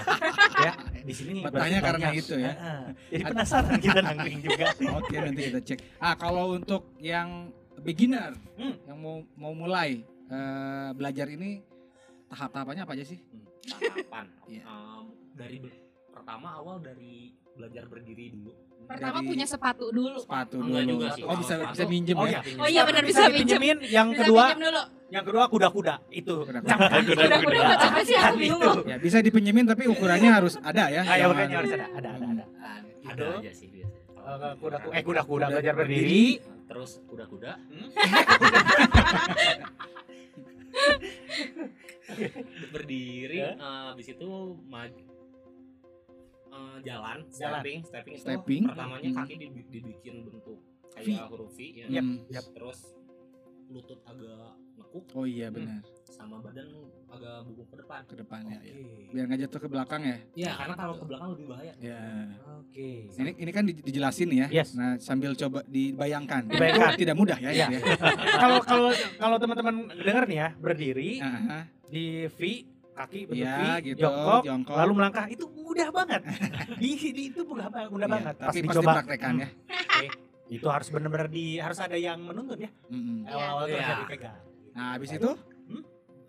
[0.67, 1.41] ya, di sini.
[1.41, 2.21] Bertanya karena banyak.
[2.21, 2.53] itu ya.
[2.53, 4.67] Ah, Jadi penasaran kita nangkring juga.
[4.93, 5.79] Oke, nanti kita cek.
[5.97, 7.49] Ah, kalau untuk yang
[7.79, 8.75] beginner Hmm.
[8.85, 11.63] yang mau mau mulai eh, belajar ini
[12.27, 13.19] tahap-tahapannya apa aja sih?
[13.63, 14.63] tahapan Iya.
[15.33, 15.59] Dari
[16.11, 18.53] pertama awal dari belajar berdiri dulu
[18.91, 20.19] Pertama Dari punya sepatu dulu.
[20.19, 20.91] sepatu Enggak dulu.
[20.93, 21.23] juga sih.
[21.23, 21.73] Oh, bisa Sepatu.
[21.73, 22.41] bisa minjem Oh, ya.
[22.43, 22.59] iya.
[22.59, 23.77] Oh iya benar bisa pinjemin.
[23.87, 24.81] Yang Bisa kedua, dulu.
[25.09, 26.35] yang kedua kuda-kuda itu.
[26.43, 27.37] Kuda-kuda.
[27.47, 28.79] Buat siapa sih aku bingung.
[28.85, 31.01] Ya, bisa dipinjemin tapi ukurannya harus ada ya.
[31.03, 32.45] Ah, ya makanya harus ada, ada, ada, ada.
[33.07, 36.39] ada aja sih biasanya Eh, kuda, eh kuda-kuda belajar berdiri.
[36.67, 37.59] terus kuda-kuda
[42.71, 43.51] berdiri Ya.
[43.55, 44.29] eh, habis itu
[44.65, 45.03] maju
[46.61, 47.53] eh, jalan Jalan.
[47.57, 48.63] stepping stepping itu Stepping.
[48.67, 49.19] pertamanya Hmm.
[49.19, 50.59] kaki dibi- dibikin bentuk
[50.91, 51.01] V.
[51.01, 52.17] kayak huruf V ya Yap, Hmm.
[52.29, 52.45] yap.
[52.51, 52.79] terus
[53.67, 55.79] lutut agak nekuk Oh iya benar.
[56.05, 56.67] sama badan
[57.07, 58.73] agak bungkuk ke depan Ke depannya ya.
[58.73, 59.11] Oke.
[59.11, 60.17] Biar nggak jatuh ke belakang ya.
[60.37, 62.01] ya karena kalau ke belakang lebih bahaya Ya.
[62.57, 62.91] Oke.
[63.09, 64.47] Ini ini kan di- dijelasin nih ya.
[64.53, 64.69] Yes.
[64.73, 66.47] Nah, sambil coba dibayangkan.
[66.47, 66.93] Dibayangkan.
[66.97, 67.51] Tidak mudah ya.
[67.53, 67.67] Iya.
[67.69, 67.97] itu ya.
[68.43, 72.41] Kalau kalau kalau teman-teman dengar nih ya, berdiri Ah, di V,
[72.93, 74.77] kaki bentuk Iya, V, gitu, jongkok, jongkok.
[74.77, 76.21] lalu melangkah itu mudah banget.
[76.83, 78.35] di, di itu mudah banget, mudah Iya, banget.
[78.37, 79.49] Tapi pas dipraktekan ya.
[80.51, 82.71] Itu harus benar-benar di harus ada yang menuntun ya.
[82.91, 83.23] Mm-mm.
[83.23, 83.31] Iya.
[83.31, 83.79] Awal-awal Iya.
[83.81, 84.39] harus dipegang.
[84.71, 85.31] Nah, habis itu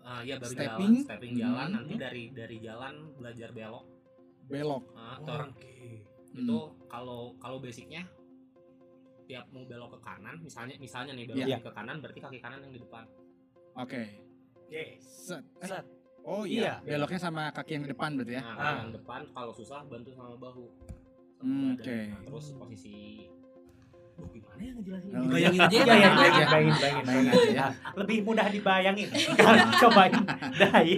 [0.02, 0.92] Ah, ya baru Stepping.
[0.92, 1.76] jalan stepping jalan Hmm.
[1.78, 3.86] nanti dari dari jalan belajar belok
[4.44, 4.82] belok.
[4.92, 6.02] Ah, Oh, Oke.
[6.34, 6.58] itu
[6.90, 8.02] kalau kalau basicnya
[9.24, 11.58] tiap mau belok ke kanan misalnya misalnya nih belok Iya.
[11.62, 13.06] ke kanan berarti kaki kanan yang di depan
[13.74, 14.02] Oke.
[14.66, 14.82] Oke.
[14.98, 15.46] Set.
[15.62, 15.86] Eh, Set.
[16.24, 16.78] Oh Iya.
[16.80, 16.96] iya.
[16.96, 18.42] Beloknya sama kaki yang di depan berarti ya.
[18.42, 18.74] nah Ah.
[18.80, 20.66] yang depan kalau susah bantu sama bahu
[21.38, 21.98] Hmm, oke.
[22.06, 23.26] Nah, terus posisi
[24.12, 25.48] Duh, gimana ya ngejelasin Oh, iya.
[25.48, 26.46] aja ya Bayangin, Bayangin bayangin, aja.
[26.46, 27.32] bayangin, bayangin, Bayangin bayangin.
[27.50, 27.58] aja.
[27.58, 29.08] Nah, lebih mudah dibayangin.
[29.34, 30.12] Kalau cobain
[30.54, 30.92] dai.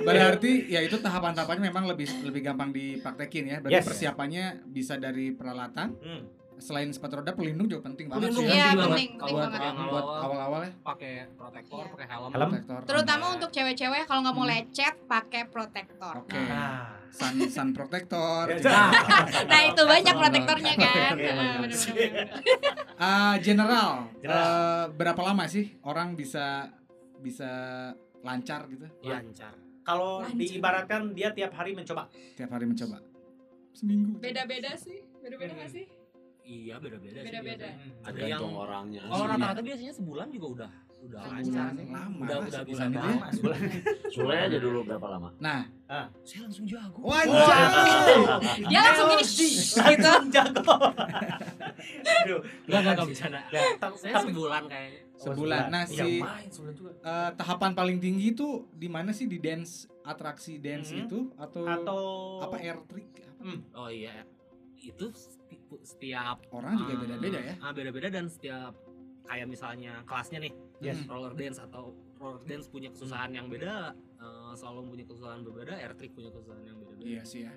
[0.00, 3.56] Berarti ya itu tahapan-tahapannya memang lebih lebih gampang dipraktekin ya.
[3.60, 3.86] Berarti Yes.
[3.86, 6.22] persiapannya bisa dari peralatan, Hmm.
[6.58, 8.50] Selain sepatu roda pelindung juga penting banget Pelindung sih.
[8.50, 8.64] Iya, ya.
[8.64, 8.88] penting banget.
[8.88, 9.60] penting, penting buat banget.
[9.88, 10.60] Buat awal-awal.
[10.60, 10.70] ya.
[10.82, 11.92] pakai protektor, Iya.
[11.92, 12.30] pakai helm.
[12.30, 12.40] Helm?
[12.44, 12.78] Protektor.
[12.84, 13.34] Terutama Nah.
[13.34, 14.52] untuk cewek-cewek kalau nggak mau Hmm.
[14.52, 16.14] lecet pakai protektor.
[16.18, 16.40] Oke.
[16.40, 16.98] Nah.
[17.08, 18.44] Sun sun protector.
[18.60, 18.90] Nah.
[19.48, 21.12] Nah itu banyak protektornya kan.
[21.14, 21.82] Oke, Ah, bagus.
[21.86, 22.26] bener-bener.
[22.96, 24.44] Ah, general, General.
[24.44, 26.68] eh, berapa lama sih orang bisa
[27.16, 27.50] bisa
[28.20, 29.54] lancar gitu Lancar.
[29.80, 32.06] Kalau diibaratkan dia tiap hari mencoba.
[32.34, 33.00] tiap hari mencoba?
[33.72, 34.18] Seminggu.
[34.18, 35.86] Beda-beda sih, beda-beda nggak sih?
[36.48, 37.28] Iya beda-beda sih.
[37.28, 37.68] Beda-beda.
[38.02, 41.86] Ada yang orangnya Oh rata-rata biasanya sebulan juga udah udah lancar Sebulan sih.
[41.88, 43.26] lama Udah udah bisa sebulan lama.
[43.30, 43.58] Sebulan.
[44.08, 45.60] Sule aja dulu berapa lama Nah,
[46.22, 46.98] Saya langsung jago.
[47.00, 47.68] wajah.
[48.70, 49.76] Dia langsung gini, Gitu.
[49.78, 50.10] gitu.
[50.30, 50.74] Jago.
[52.18, 52.40] Aduh.
[52.66, 53.44] Enggak enggak.
[53.48, 55.00] Ya, ta- Saya sebulan kayaknya.
[55.14, 55.62] Sebulan.
[55.68, 56.72] Nah, Iya, si- sebulan.
[57.00, 61.00] Eh, tahapan paling tinggi itu di mana sih di dance atraksi dance Mhm.
[61.04, 62.00] itu atau, Atau
[62.40, 63.10] apa air trick?
[63.36, 63.60] Hmm.
[63.72, 64.24] Oh iya.
[64.76, 65.10] Itu
[65.82, 67.54] setiap Orang juga eh, beda-beda ya.
[67.60, 68.72] Ah beda-beda dan setiap
[69.24, 71.02] kayak misalnya kelasnya nih Yes.
[71.02, 71.10] Hmm.
[71.10, 75.90] roller dance atau roller dance punya kesusahan yang beda, eh, slalom punya kesusahan berbeda, air
[75.92, 77.02] trick punya kesusahan yang beda-beda.
[77.02, 77.52] Iya sih ya.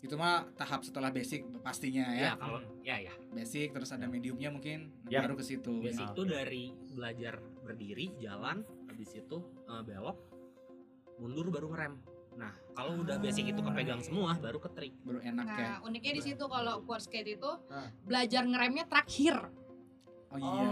[0.00, 2.32] Itu mah tahap setelah basic pastinya Ya, ya.
[2.36, 3.12] kalau ya ya.
[3.32, 5.20] Basic terus ada mediumnya mungkin Ya.
[5.20, 5.80] baru ke situ.
[5.80, 10.16] Basic itu dari belajar berdiri, jalan, habis itu eh, belok,
[11.16, 11.94] mundur baru ngerem.
[12.40, 14.94] Nah, kalau udah basic itu kepegang semua, baru ke trik.
[15.04, 15.60] Baru enak ya.
[15.60, 17.92] Nah uniknya di situ kalau quad skate itu Ah.
[18.08, 19.36] belajar ngeremnya terakhir.
[20.32, 20.68] Oh iya.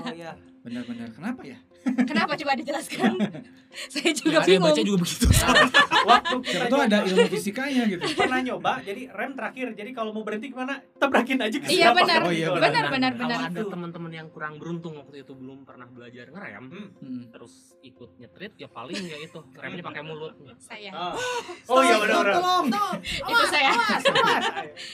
[0.00, 0.32] Oh iya.
[0.64, 1.12] Benar-benar.
[1.12, 1.60] Kenapa ya?
[1.84, 3.12] Kenapa coba dijelaskan?
[3.92, 4.70] Saya juga Saya bingung.
[4.70, 5.26] baca juga begitu.
[6.06, 8.06] Waktu kita tuh ada ilmu fisikanya gitu.
[8.14, 9.66] pernah nyoba jadi rem terakhir.
[9.74, 10.78] Jadi kalau mau berhenti ke mana?
[10.94, 12.20] Tabrakin aja ke Iya, benar.
[12.22, 13.50] Oh iya, Benar, Nah, benar, Kalau benar.
[13.50, 17.22] ada teman-teman yang kurang beruntung waktu itu belum pernah belajar ngerem, Hmm.
[17.28, 20.32] terus ikut nyetrit ya paling ya itu remnya pakai mulut.
[20.56, 20.90] Saya.
[20.90, 21.12] Ah.
[21.66, 22.34] Oh iya benar benar.
[22.36, 22.66] Tolong.
[23.02, 23.72] Itu saya.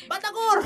[0.07, 0.59] Batakur.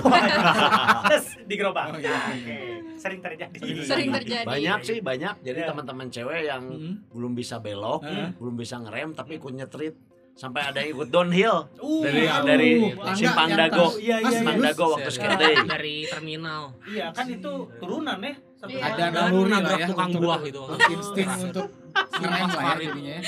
[1.04, 1.86] Terus digerobak.
[1.88, 2.38] Oh, iya, Oke.
[2.46, 2.56] iya.
[2.94, 3.58] Sering terjadi.
[3.82, 4.46] Sering terjadi.
[4.46, 5.68] banyak sih banyak jadi Iya.
[5.70, 6.94] teman-teman cewek yang Hmm.
[7.10, 8.28] belum bisa belok Heeh.
[8.34, 9.94] belum bisa ngerem tapi ikut nyetrit
[10.32, 12.42] sampai ada yang ikut downhill Uh, dari aduh.
[12.44, 13.86] dari Tangga simpang dago.
[13.96, 14.66] Iya, iya, simpang serius?
[14.68, 16.62] dago waktu skate Dari- terminal.
[16.84, 18.34] Iya kan itu turunan ya.
[18.64, 18.80] Iya.
[18.82, 20.60] Ada naluri lah ya tukang buah gitu.
[20.88, 21.66] insting untuk
[22.14, 23.22] ngerem lah ya jadinya ya.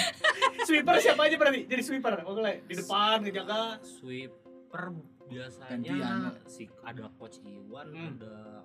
[0.62, 1.60] Sweeper siapa aja berarti?
[1.64, 2.12] Jadi sweeper.
[2.18, 3.62] Pokoknya di depan ngejaga.
[3.78, 4.82] Sweeper
[5.26, 5.94] biasanya
[6.44, 8.10] si ada coach Iwan, Hmm.
[8.16, 8.55] ada.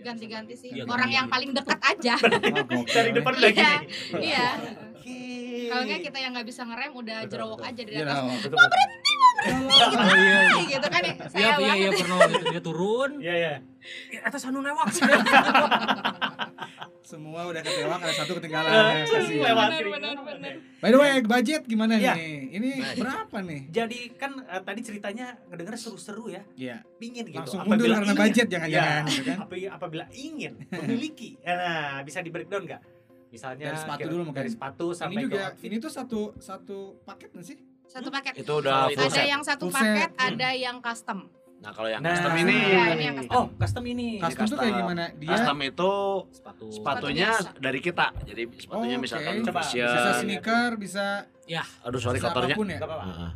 [0.00, 0.70] Ganti-ganti sih.
[0.72, 2.14] Iya, Orang yang paling dekat aja.
[2.96, 3.72] Dari depan udah Iya.
[3.76, 3.86] gini.
[4.22, 4.48] Iya.
[4.90, 5.20] Oke.
[5.68, 8.18] Kalau nggak kita yang nggak bisa ngerem udah jerowok aja dari Iya, atas.
[8.18, 8.32] oh.
[8.34, 8.80] Betul, betul.
[9.40, 10.38] Oh iya.
[10.42, 11.14] Kayak gitu kan ya.
[11.14, 12.44] Iya Saya iya iya pernah gitu.
[12.50, 13.10] dia turun.
[13.18, 13.54] Iya iya.
[14.10, 14.88] "Eh, Atas anu newak.
[17.02, 18.70] Semua udah ketewak ada satu ketinggalan.
[18.70, 19.42] Eh, ya, kasihan.
[19.42, 19.68] lewat.
[19.90, 20.52] Benar, benar.
[20.78, 22.14] By the way, budget gimana Iya.
[22.14, 22.34] nih?
[22.52, 22.96] Ini Budget.
[22.98, 23.60] berapa nih?
[23.68, 26.42] Jadi kan eh, tadi ceritanya ngedenger seru-seru ya.
[26.54, 26.76] Iya.
[26.96, 27.36] Pingin gitu.
[27.36, 29.38] Langsung Apabila mundur karena ingin- budget jangan-jangan gitu kan.
[29.70, 32.82] Apabila ingin memiliki nah bisa di breakdown nggak
[33.30, 34.38] misalnya Dari sepatu dulu mungkin.
[34.38, 35.66] dari sepatu Ini sampai juga ke outfit.
[35.66, 37.58] ini tuh satu satu paket nggak sih?
[37.86, 38.32] Satu paket.
[38.36, 39.82] itu udah Ada set yang satu Full set.
[39.82, 40.26] paket, Hmm.
[40.28, 41.18] ada yang custom.
[41.60, 43.36] Nah kalau yang Nah, custom ini Iya, ini yang custom.
[43.36, 44.80] oh custom ini Custom tuh kayak custom.
[44.80, 45.04] gimana?
[45.14, 45.92] Dia custom itu
[46.30, 46.64] Sepatu.
[46.70, 47.50] sepatunya biasa.
[47.58, 49.46] dari kita jadi sepatunya Oh, misalkan oke.
[49.46, 51.04] Coba, bisa sneaker, bisa
[51.80, 52.78] aduh sorry bisa kotornya ya.
[52.78, 53.04] Apa-apa.
[53.06, 53.32] Heeh.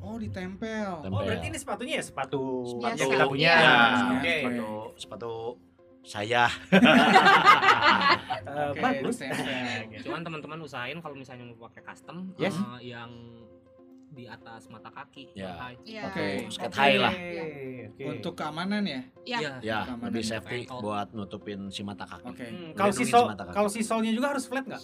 [0.00, 0.90] Oh, ditempel.
[1.00, 1.12] Tempel.
[1.12, 2.42] oh berarti ini sepatunya ya sepatu
[2.76, 2.98] Biasa.
[2.98, 3.74] yang kita punya Iya.
[4.10, 4.36] oke Iya.
[4.40, 5.32] sepatu sepatu
[6.02, 6.44] saya
[8.44, 9.98] Eh, bagus ditempel.
[10.00, 12.54] Cuman teman-teman usahain kalau misalnya mau pakai custom Yes.
[12.54, 13.10] eh, yang
[14.14, 15.34] di atas mata kaki.
[15.34, 15.58] Ya.
[15.58, 15.76] high.
[15.82, 16.02] Iya.
[16.06, 16.26] Oke.
[16.48, 18.04] skate Oke, high lah oke.
[18.06, 19.00] Untuk keamanan ya.
[19.20, 19.38] Iya.
[19.38, 19.52] Iya.
[19.60, 20.06] ya Keamanan.
[20.08, 20.80] lebih safety Ankle.
[20.80, 22.46] buat nutupin si mata kaki Oke.
[22.46, 24.82] Hmm, kalau si sol kalau si solnya juga harus flat nggak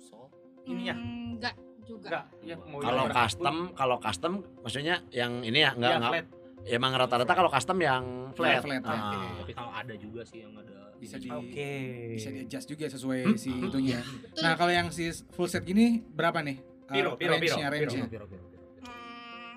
[0.00, 0.30] So,
[0.64, 2.06] ininya Hmm, Enggak juga.
[2.08, 6.26] nggak ya, mau kalau custom kalau custom maksudnya yang ini ya ya, enggak enggak flat
[6.60, 8.92] ya emang rata-rata kalau custom yang flat, Flat, ya.
[8.94, 9.32] Ah.
[9.40, 11.70] tapi kalau ada juga sih yang ada Bisa di oke
[12.12, 13.32] bisa di adjust juga sesuai Hmm.
[13.34, 14.04] si itunya.
[14.04, 14.44] Betul.
[14.44, 16.60] Nah, kalau yang si full set gini berapa nih?
[16.90, 17.74] Uh, Biro, biro, biro, range-nya, biro.
[17.86, 18.04] range-nya.
[18.04, 18.58] Biro, biro, biro.
[18.82, 19.54] Hmm,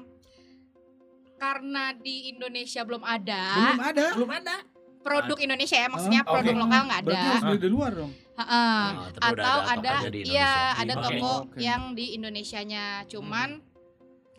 [1.35, 4.05] karena di Indonesia belum ada Belum ada.
[4.13, 4.55] Belum ada.
[5.01, 6.61] produk Indonesia ya, maksudnya Oh, produk oke.
[6.61, 7.09] lokal nggak ada.
[7.09, 8.11] Berarti harus beli di luar dong.
[8.33, 8.47] Heeh.
[8.47, 11.57] Ah, tapi udah atau ada ada, iya ada toko Oke.
[11.59, 13.61] yang di Indonesianya cuman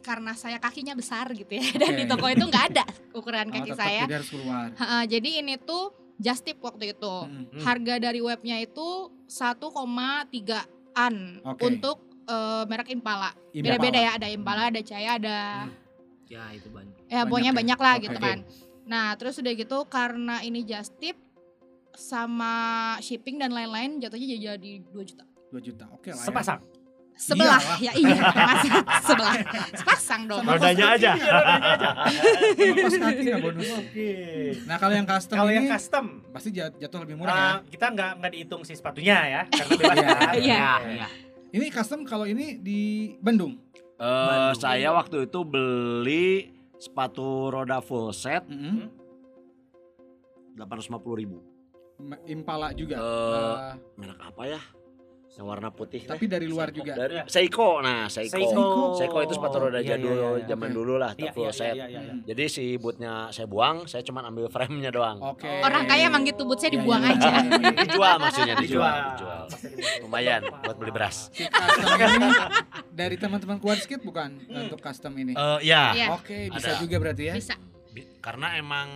[0.00, 1.98] karena saya kakinya besar gitu ya dan Oke.
[1.98, 4.66] di toko itu nggak ada ukuran Oh, kaki tetap saya Jadi harus keluar.
[4.72, 5.84] Heeh, jadi ini tuh
[6.16, 7.44] just tip waktu itu Hmm.
[7.46, 7.60] Hmm.
[7.60, 8.88] harga dari webnya itu
[9.26, 11.60] 1,3an Oke.
[11.62, 15.38] untuk eh, merek Impala beda-beda ya ada Impala ada Jaya ada
[16.24, 16.94] Ya itu banyak.
[17.04, 17.56] ya Banyak pokoknya ya?
[17.56, 18.02] banyak lah Oke.
[18.02, 18.38] gitu kan
[18.84, 21.16] nah terus udah gitu karena ini just tip
[21.94, 22.52] sama
[22.98, 25.84] shipping dan lain-lain jatuhnya jadi 2 juta 2 juta.
[25.88, 26.26] Oke lah ya.
[26.26, 26.60] sepasang
[27.14, 27.78] Sebelah Iyalah.
[27.78, 28.66] ya iya masa
[29.06, 29.34] sebelah
[29.70, 30.42] sepasang dong.
[30.42, 31.10] Sama Rodanya aja.
[32.74, 33.70] Kos kaki nggak bonus.
[33.70, 34.10] Oke.
[34.66, 37.70] Nah kalau yang custom Kalau ini yang custom pasti jat- jatuh lebih murah uh, ya.
[37.70, 40.10] kita nggak nggak dihitung si sepatunya ya karena bebas Iya.
[40.10, 40.34] kan?
[40.90, 41.08] Iya.
[41.54, 42.80] Ini custom kalau ini di
[43.16, 43.54] Bandung.
[43.94, 44.58] Eh, Bandung.
[44.58, 48.90] saya waktu itu beli sepatu roda full set Mm-mm.
[50.56, 51.38] 850 ribu.
[51.96, 52.98] Ma- Impala juga.
[52.98, 54.60] Eh, Eh, Merek apa ya?
[55.34, 56.06] Yang warna putih.
[56.06, 56.94] tapi dari luar juga.
[56.94, 57.82] Dari Seiko.
[57.82, 58.38] Nah, Seiko.
[58.38, 58.64] Seiko.
[58.94, 60.46] Seiko itu sepatu roda Iya, jadul iya, iya.
[60.46, 60.76] zaman Oke.
[60.78, 61.74] dulu lah, Iya, iya, set.
[61.74, 62.14] iya, iya, iya.
[62.22, 65.18] Jadi si bootnya saya buang, saya cuma ambil frame-nya doang.
[65.18, 65.50] Oke.
[65.58, 67.26] Orang kaya emang gitu bootsnya Iya, dibuang iya, aja.
[67.26, 67.82] iya, iya, iya.
[67.82, 68.94] dijual maksudnya dijual.
[69.10, 69.42] Dijual.
[70.00, 71.16] Lumayan buat beli beras.
[72.94, 75.34] Dari teman-teman skate bukan untuk custom ini?
[75.34, 76.06] Eh ya, Iya.
[76.14, 76.80] Oke, bisa Ada.
[76.80, 77.34] juga berarti ya.
[77.34, 77.54] Bisa.
[77.90, 78.88] bi- karena emang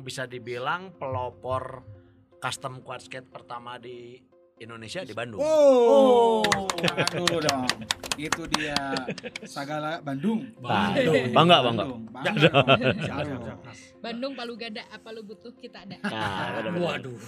[0.00, 1.84] bisa dibilang pelopor
[2.36, 4.20] custom quad skate pertama di
[4.62, 5.42] Indonesia di Bandung.
[5.42, 6.46] Oh,
[7.12, 7.66] dulu dong.
[8.14, 8.76] Itu dia
[9.42, 10.52] Sagala Bandung.
[10.60, 11.32] Bandung.
[11.32, 11.84] Bangga, bangga.
[11.84, 12.02] Bandung.
[12.12, 12.50] Bangga.
[13.02, 13.42] Jarum.
[14.02, 15.96] Bandung Palu Gada apa lu butuh kita ada.
[16.06, 16.70] Nah.
[16.76, 17.18] Waduh.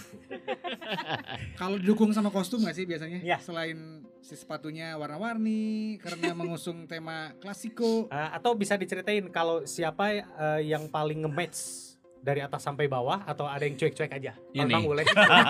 [1.56, 3.18] Kalau didukung sama kostum nggak sih biasanya?
[3.24, 3.38] Iya.
[3.40, 8.08] Selain si sepatunya warna-warni karena mengusung tema klasiko.
[8.08, 11.93] Uh, atau bisa diceritain kalau siapa uh, yang paling nge-match
[12.24, 14.32] dari atas sampai bawah atau ada yang cuek-cuek aja?
[14.50, 14.64] Ini.
[14.64, 15.04] Bang boleh.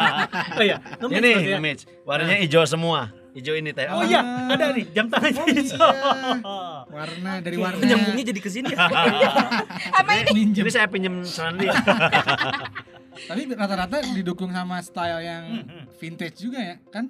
[0.58, 1.56] oh iya, nge-match Ini ya?
[1.56, 1.82] image.
[2.02, 3.14] Warnanya hijau semua.
[3.30, 3.86] Hijau ini teh.
[3.86, 5.78] Oh iya, ada nih jam tangan Oh hijau.
[5.78, 6.42] iya.
[6.86, 7.82] Warna dari warna.
[7.82, 8.86] Nyambungnya jadi ke sini ya.
[10.02, 10.50] Apa ini?
[10.50, 11.74] Ini saya pinjem celana dia.
[13.14, 15.44] Tapi rata-rata didukung sama style yang
[15.96, 17.06] vintage juga ya, kan?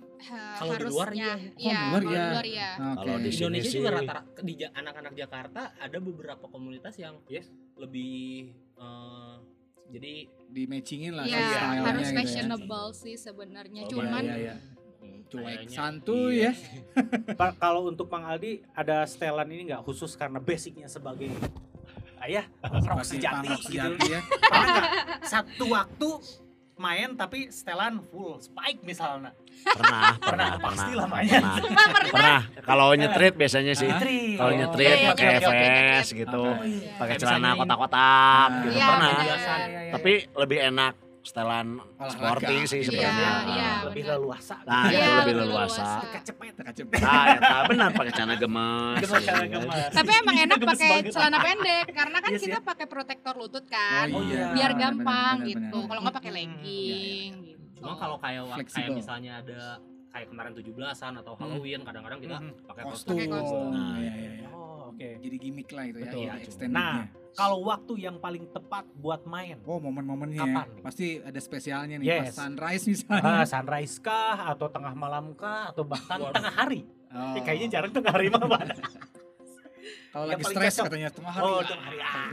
[0.60, 1.32] Kalau di luar iya.
[1.56, 2.28] Iya, Oh, di luar kalau di iya.
[2.28, 2.68] luar iya.
[2.76, 2.96] Oke.
[3.00, 7.16] Kalau di Di sini Indonesia sih juga rata-rata di anak-anak Jakarta ada beberapa komunitas yang
[7.24, 7.48] Yes.
[7.76, 9.34] lebih eh,
[9.90, 10.12] jadi
[10.48, 12.18] di matchingin lah Iya, sama stylenya harus gitu ya.
[12.22, 13.82] fashionable sih sebenarnya.
[13.84, 14.54] Oh, Cuman Iya, iya.
[15.02, 16.52] hmm, Cuek santuy iya.
[16.52, 16.52] ya.
[17.40, 21.30] Pak, kalau untuk Bang Aldi ada setelan ini nggak khusus karena basicnya sebagai
[22.24, 23.64] ayah rock sejati gitu.
[23.68, 24.20] sejati ya.
[24.22, 24.84] Nggak
[25.26, 26.08] satu waktu
[26.74, 29.30] main tapi setelan full spike misalnya.
[29.62, 30.86] Pernah, pernah, Pernah, pernah.
[30.90, 31.24] Pernah.
[31.24, 32.10] Pernah.
[32.10, 32.40] Pernah.
[32.60, 33.90] Kalau nyetrit biasanya sih.
[34.34, 34.56] Kalau Oh.
[34.56, 35.46] nyetrit Iya, iya, pakai vest
[36.10, 36.18] oke.
[36.18, 36.42] gitu.
[36.44, 36.66] Oke.
[36.66, 36.90] Iya.
[36.98, 38.78] Pakai celana kotak-kotak gitu.
[38.80, 39.10] Pernah.
[39.94, 40.92] Tapi lebih enak
[41.24, 43.30] setelan sporting sih Iya, sebenarnya.
[43.48, 43.70] iya.
[43.82, 44.14] lebih benar.
[44.14, 44.54] leluasa.
[44.62, 45.84] Nah, Iya, itu lebih lebih leluasa.
[46.12, 46.54] Kecepet.
[46.74, 47.00] Cepet.
[47.00, 48.98] Nah, ya, benar pakai celana gemes.
[49.00, 49.84] Gemes.
[49.90, 52.62] Tapi emang enak pakai celana pendek karena kan Yes, kita ya.
[52.62, 54.06] pakai protektor lutut kan.
[54.10, 54.52] Oh iya.
[54.52, 55.78] Biar gampang gitu.
[55.82, 57.80] Kalau nggak pakai Hmm, legging gitu.
[57.80, 62.50] Cuma kalau kayak kayak misalnya ada kayak kemarin 17-an atau Halloween kadang-kadang kita Mhm.
[62.64, 63.10] pakai Kostum.
[63.10, 63.66] Pakai kostum.
[63.70, 64.48] Nah, iya, iya, iya.
[64.94, 65.08] Oke.
[65.18, 66.06] Jadi gimmick lah itu ya.
[66.06, 66.20] Betul.
[66.20, 66.92] Iya, Nah, extendednya.
[67.34, 70.70] Kalau waktu yang paling tepat buat main, Oh momen-momennya Kapan ya.
[70.70, 70.82] nih?
[70.82, 72.22] Pasti ada spesialnya nih Yes.
[72.30, 73.26] pas sunrise misalnya.
[73.26, 76.30] ah, sunrise kah atau tengah malam kah atau bahkan Waduh.
[76.30, 76.86] tengah hari?
[77.10, 77.34] Oh.
[77.34, 78.62] Eh, kayaknya jarang tengah hari mah Pak.
[80.08, 80.86] Kalau yang lagi paling stres cocok.
[80.86, 81.42] katanya tengah hari.
[81.44, 81.98] Oh, tengah hari.
[82.00, 82.30] Ah.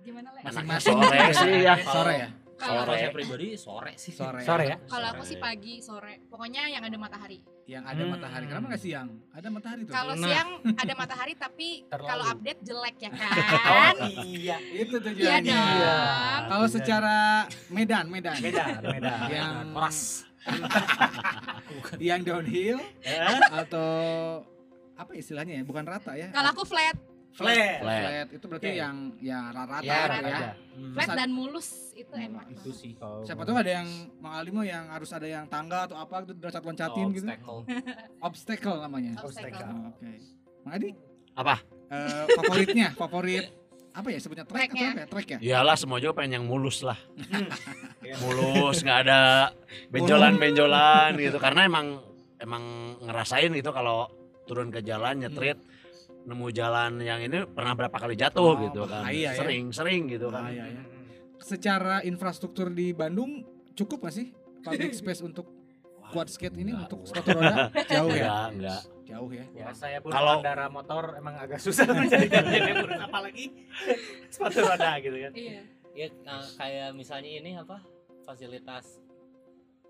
[0.00, 0.38] Gimana Le?
[0.38, 0.94] Enaknya Masing-masing.
[0.96, 1.74] sore sih ya.
[1.82, 2.28] Sore ya.
[2.56, 4.12] Kalau saya pribadi sore sih.
[4.14, 4.40] Sore.
[4.40, 4.76] Sore ya?
[4.86, 6.22] kalau aku sih pagi, sore.
[6.24, 7.42] Pokoknya yang ada matahari.
[7.66, 8.10] Yang ada Hmm.
[8.14, 8.44] matahari.
[8.46, 9.08] Kenapa nggak siang?
[9.28, 9.90] Ada matahari tuh.
[9.90, 10.22] Kalau Nah.
[10.22, 13.94] siang ada matahari tapi kalau update jelek ya Oh kan?
[14.22, 14.56] iya.
[14.72, 15.58] itu Iya tujuannya.
[15.58, 16.42] dong.
[16.46, 17.16] Kalau secara
[17.68, 18.38] Medan, Medan.
[18.38, 19.14] Beda, beda.
[19.26, 19.98] Yang Keras.
[22.00, 23.90] yang downhill Eh, atau
[24.94, 25.62] apa istilahnya ya?
[25.62, 26.30] Bukan rata ya.
[26.30, 26.94] Kalau aku flat,
[27.36, 27.78] Flat.
[27.78, 28.00] Flat.
[28.00, 28.76] flat itu berarti Oke.
[28.76, 30.32] yang ya rata-rata Ya, rata ya.
[30.32, 30.50] aja.
[30.96, 32.44] flat dan mulus itu Hmm, enak.
[32.50, 35.96] Itu sih kalau Siapa tuh ada yang Mang Alimo yang harus ada yang tangga atau
[35.96, 37.28] apa gitu loncat-loncatin gitu.
[37.28, 37.58] Obstacle.
[38.26, 39.12] Obstacle namanya.
[39.20, 39.64] Obstacle.
[39.64, 40.10] Oh, Oke.
[40.62, 40.90] Mang Adi?
[41.32, 41.56] Apa?
[41.86, 43.44] Eh, favoritnya, favorit
[43.92, 45.06] apa ya sebutnya track atau apa ya?
[45.06, 45.38] Track ya?
[45.38, 46.96] Iyalah semua juga pengen yang mulus lah.
[48.06, 48.22] Iya.
[48.22, 49.50] mulus, nggak ada
[49.90, 51.36] benjolan-benjolan gitu.
[51.36, 51.98] Karena emang
[52.38, 52.62] emang
[53.02, 54.06] ngerasain gitu kalau
[54.44, 55.58] turun ke jalan nyetrit
[56.26, 59.06] nemu jalan yang ini pernah berapa kali jatuh Oh, gitu kan.
[59.06, 59.38] bahaya ya.
[59.38, 60.50] Sering, sering gitu kan.
[60.50, 60.66] Ya.
[61.38, 65.46] Secara infrastruktur di Bandung cukup gak sih public space untuk
[66.06, 66.90] quad skate ini Enggak.
[66.90, 67.70] untuk sepatu roda?
[67.94, 68.26] Jauh ya?
[68.26, 68.82] Enggak, enggak.
[69.06, 69.44] Jauh ya.
[69.54, 73.44] Ya, saya pun Kalau- pengendara motor emang agak susah mencari jalan yang apalagi
[74.26, 75.32] sepatu roda gitu kan.
[75.32, 75.62] Iya.
[75.94, 77.80] Ya eh, kayak misalnya ini apa?
[78.20, 78.98] Fasilitas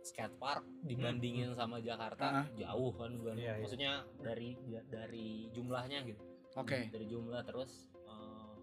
[0.07, 2.47] skate park dibandingin sama Jakarta Ah.
[2.55, 3.55] jauh kan bukan Iya, iya.
[3.59, 4.55] maksudnya dari
[4.87, 6.23] dari jumlahnya gitu
[6.55, 6.87] Oke.
[6.89, 8.55] dari jumlah terus eh,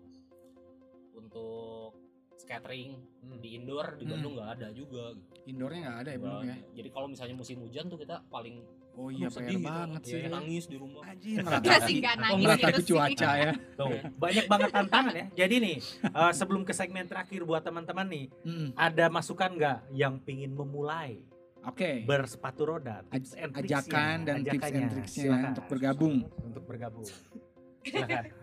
[1.13, 1.99] untuk
[2.35, 2.97] skatering
[3.37, 4.11] di indoor di Hmm.
[4.13, 5.31] Bandung nggak ada juga gitu.
[5.45, 6.55] Indoornya nggak ada ya belum ya?
[6.73, 9.65] jadi kalau misalnya musim hujan tuh kita paling Oh iya sedih gitu.
[9.65, 10.13] banget sih.
[10.15, 12.89] Iya, nangis di rumah Anjir meratapi, sih, meratapi gitu sih.
[12.93, 13.51] cuaca ya.
[13.73, 15.25] Tuh, banyak banget tantangan ya.
[15.35, 18.69] Jadi nih, eh, sebelum ke segmen terakhir buat teman-teman nih, Mm-mm.
[18.77, 21.25] ada masukan nggak yang pingin memulai
[21.63, 22.03] Oke.
[22.03, 23.01] bersepatu roda.
[23.07, 24.87] tips and Ajakan dan tips and ajakannya.
[24.91, 26.15] tricksnya ya, untuk bergabung.
[26.43, 27.07] Untuk bergabung.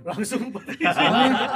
[0.00, 0.48] Langsung.
[0.50, 0.76] Boleh,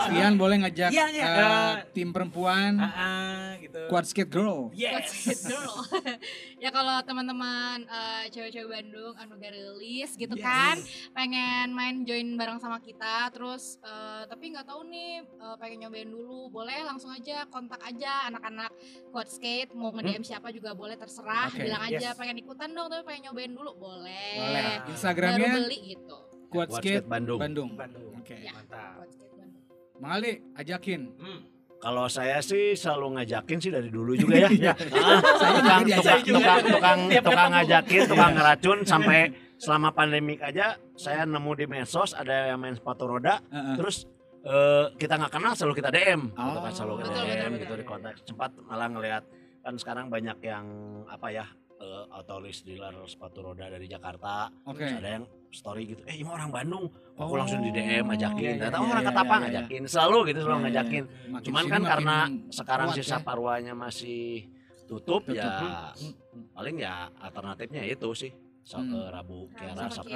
[0.08, 1.24] Vian boleh ngajak Iya, iya.
[1.24, 3.80] eh, Eh, tim perempuan Ah, ah, gitu.
[3.86, 4.68] Quad Skate Girl.
[4.72, 5.42] Yes.
[5.42, 5.74] Girl?
[6.64, 10.42] ya kalau teman-teman eh, cewek-cewek Bandung anu rilis gitu Yes.
[10.42, 10.76] kan
[11.12, 16.08] pengen main join bareng sama kita terus eh, tapi nggak tahu nih eh, pengen nyobain
[16.08, 18.72] dulu boleh langsung aja kontak aja anak-anak
[19.10, 22.16] quad skate mau nge-DM siapa juga boleh terserah Oke, bilang aja yes.
[22.16, 24.64] pengen ikutan dong tapi pengen nyobain dulu boleh, Boleh.
[24.80, 26.18] baru Instagramnya beli gitu
[26.54, 27.38] Quad Skate Skate Bandung.
[27.42, 27.70] Bandung.
[27.74, 28.04] Bandung.
[28.14, 28.36] Oke.
[28.38, 28.54] Ya.
[28.54, 29.02] Mantap.
[29.02, 29.98] quad skate Bandung.
[29.98, 31.00] Mang Ali, ajakin.
[31.18, 31.40] Hmm.
[31.76, 34.48] Kalau saya sih selalu ngajakin sih dari dulu juga ya.
[34.56, 34.72] Iya.
[34.72, 37.52] Ah, tukang, juga tukang, tukang, tukang, tukang ketemu.
[37.52, 39.18] ngajakin, tukang ngeracun sampai
[39.54, 43.76] selama pandemik aja saya nemu di medsos ada yang main sepatu roda, Heeh.
[43.76, 44.08] terus
[44.44, 46.72] eh, kita nggak kenal selalu kita DM, gitu kan Oh.
[46.72, 47.76] selalu kita Betul, DM betul, gitu betul.
[47.76, 48.12] di kontak.
[48.24, 49.22] Sempat malah ngelihat
[49.60, 50.64] kan sekarang banyak yang
[51.04, 51.44] apa ya
[51.94, 54.82] eh, autolis dealer sepatu roda dari Jakarta, Oke.
[54.82, 57.38] Terus ada yang story gitu, eh ini orang Bandung, aku Oh.
[57.38, 59.44] langsung di DM Iya, ajakin, iya, ternyata iya, orang iya, ketapa iya, iya.
[59.46, 61.04] ngajakin, selalu gitu selalu Iya, iya, ngajakin.
[61.30, 62.16] Makin Cuman kan karena
[62.50, 63.22] sekarang kuat sisa ya.
[63.22, 64.50] paruanya masih
[64.84, 65.38] tutup, Tutup.
[65.38, 66.14] ya Hmm.
[66.50, 68.96] paling ya alternatifnya itu sih Sa- Hmm.
[68.96, 70.08] eh, Rabu Kiara Sabtu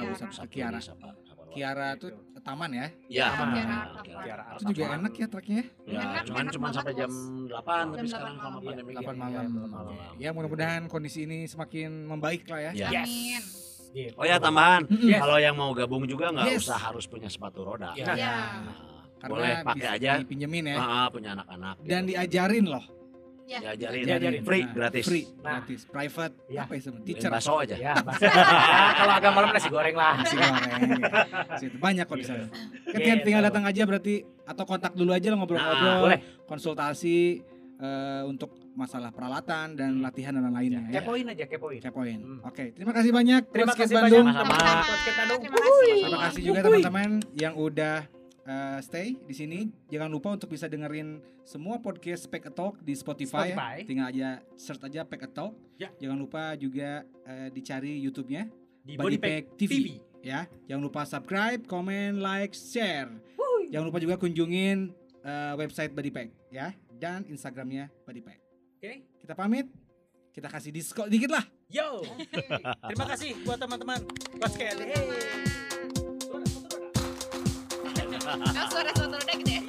[0.48, 0.80] Kiara.
[0.80, 1.88] Sabtu Sabtu Kiara.
[1.94, 2.86] tuh taman ya.
[3.06, 4.98] ya Sama Kiara Kiara, Itu juga Artapar.
[4.98, 5.62] enak ya treknya.
[5.84, 7.50] ya Enak, cuman enak cuman banget, sampai jam Bos.
[7.50, 9.32] 8 tapi sekarang 8 sama pandemi 8 gini, malam.
[9.34, 9.94] ya, malam.
[10.16, 12.72] Ya mudah-mudahan kondisi ini semakin membaik lah ya.
[12.74, 12.88] Ya.
[12.94, 13.04] Yes.
[13.04, 13.42] Amin.
[13.88, 14.12] Gitu.
[14.14, 14.82] Oh ya tambahan.
[14.90, 15.18] Yes.
[15.18, 16.64] kalau yang mau gabung juga nggak Yes.
[16.64, 17.92] usah harus punya sepatu roda.
[17.94, 18.04] Ya.
[18.04, 18.34] Nah, Ya.
[19.18, 20.10] Karena boleh pakai bisa aja.
[20.22, 20.76] dipinjemin ya.
[20.78, 21.74] Ah, punya anak-anak.
[21.82, 22.14] Dan gitu.
[22.14, 22.84] diajarin loh.
[23.48, 23.58] Ya.
[23.64, 24.42] diajarin, Diajarin.
[24.44, 25.04] free Nah, gratis.
[25.04, 25.40] Free, Nah.
[25.56, 25.80] gratis.
[25.88, 26.34] Private.
[26.46, 26.60] Ya.
[26.62, 26.80] Apa ya?
[26.84, 27.30] Beliin Teacher.
[27.32, 27.74] bakso aja.
[27.74, 27.94] Ya,
[29.00, 30.20] kalau agak malam nasi goreng lah.
[30.20, 31.00] Nasi goreng.
[31.78, 32.44] Banyak kok di sana.
[32.84, 33.24] Kan Gitu.
[33.24, 35.88] tinggal datang aja berarti atau kontak dulu aja lo ngobrol-ngobrol.
[35.88, 36.18] Nah, boleh.
[36.44, 37.40] Konsultasi
[37.78, 40.90] eh, untuk masalah peralatan dan latihan dan lain-lainnya.
[40.90, 40.98] ya.
[40.98, 41.78] Kepoin aja, kepoin.
[41.80, 42.18] Kepoin.
[42.18, 42.38] Hmm.
[42.42, 44.26] Oke, terima kasih banyak Terima kasih Bandung.
[44.26, 44.34] banyak.
[44.36, 44.82] Sama-sama.
[45.38, 45.94] Terima kasih.
[45.96, 47.96] Terima kasih juga teman-teman yang udah
[48.48, 49.60] eh, stay di sini.
[49.92, 53.52] Jangan lupa untuk bisa dengerin semua podcast Pack a Talk di Spotify.
[53.52, 53.56] ya.
[53.56, 53.76] Spotify.
[53.84, 55.52] Tinggal aja search aja Pack a Talk.
[55.76, 55.92] Ya.
[56.00, 58.48] Jangan lupa juga eh, dicari YouTube-nya
[58.82, 59.72] Di Body Bodypack Pack TV.
[59.76, 59.86] TV.
[60.24, 60.48] ya.
[60.64, 63.12] Jangan lupa subscribe, comment, like, share.
[63.68, 68.40] Jangan lupa juga kunjungin eh, website Body Pack ya dan Instagramnya Body Pack.
[68.80, 68.92] Oke.
[69.20, 69.68] Kita pamit.
[70.32, 71.44] Kita kasih diskon dikit lah.
[71.68, 72.00] Yo.
[72.88, 74.00] Terima kasih buat teman-teman.
[74.40, 74.78] Basket.
[74.80, 75.67] Hey.
[78.28, 79.64] Kan suara suara roda gitu ya.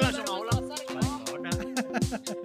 [0.00, 0.56] Langsung mau lah.
[0.64, 0.96] Soto
[1.28, 2.43] roda.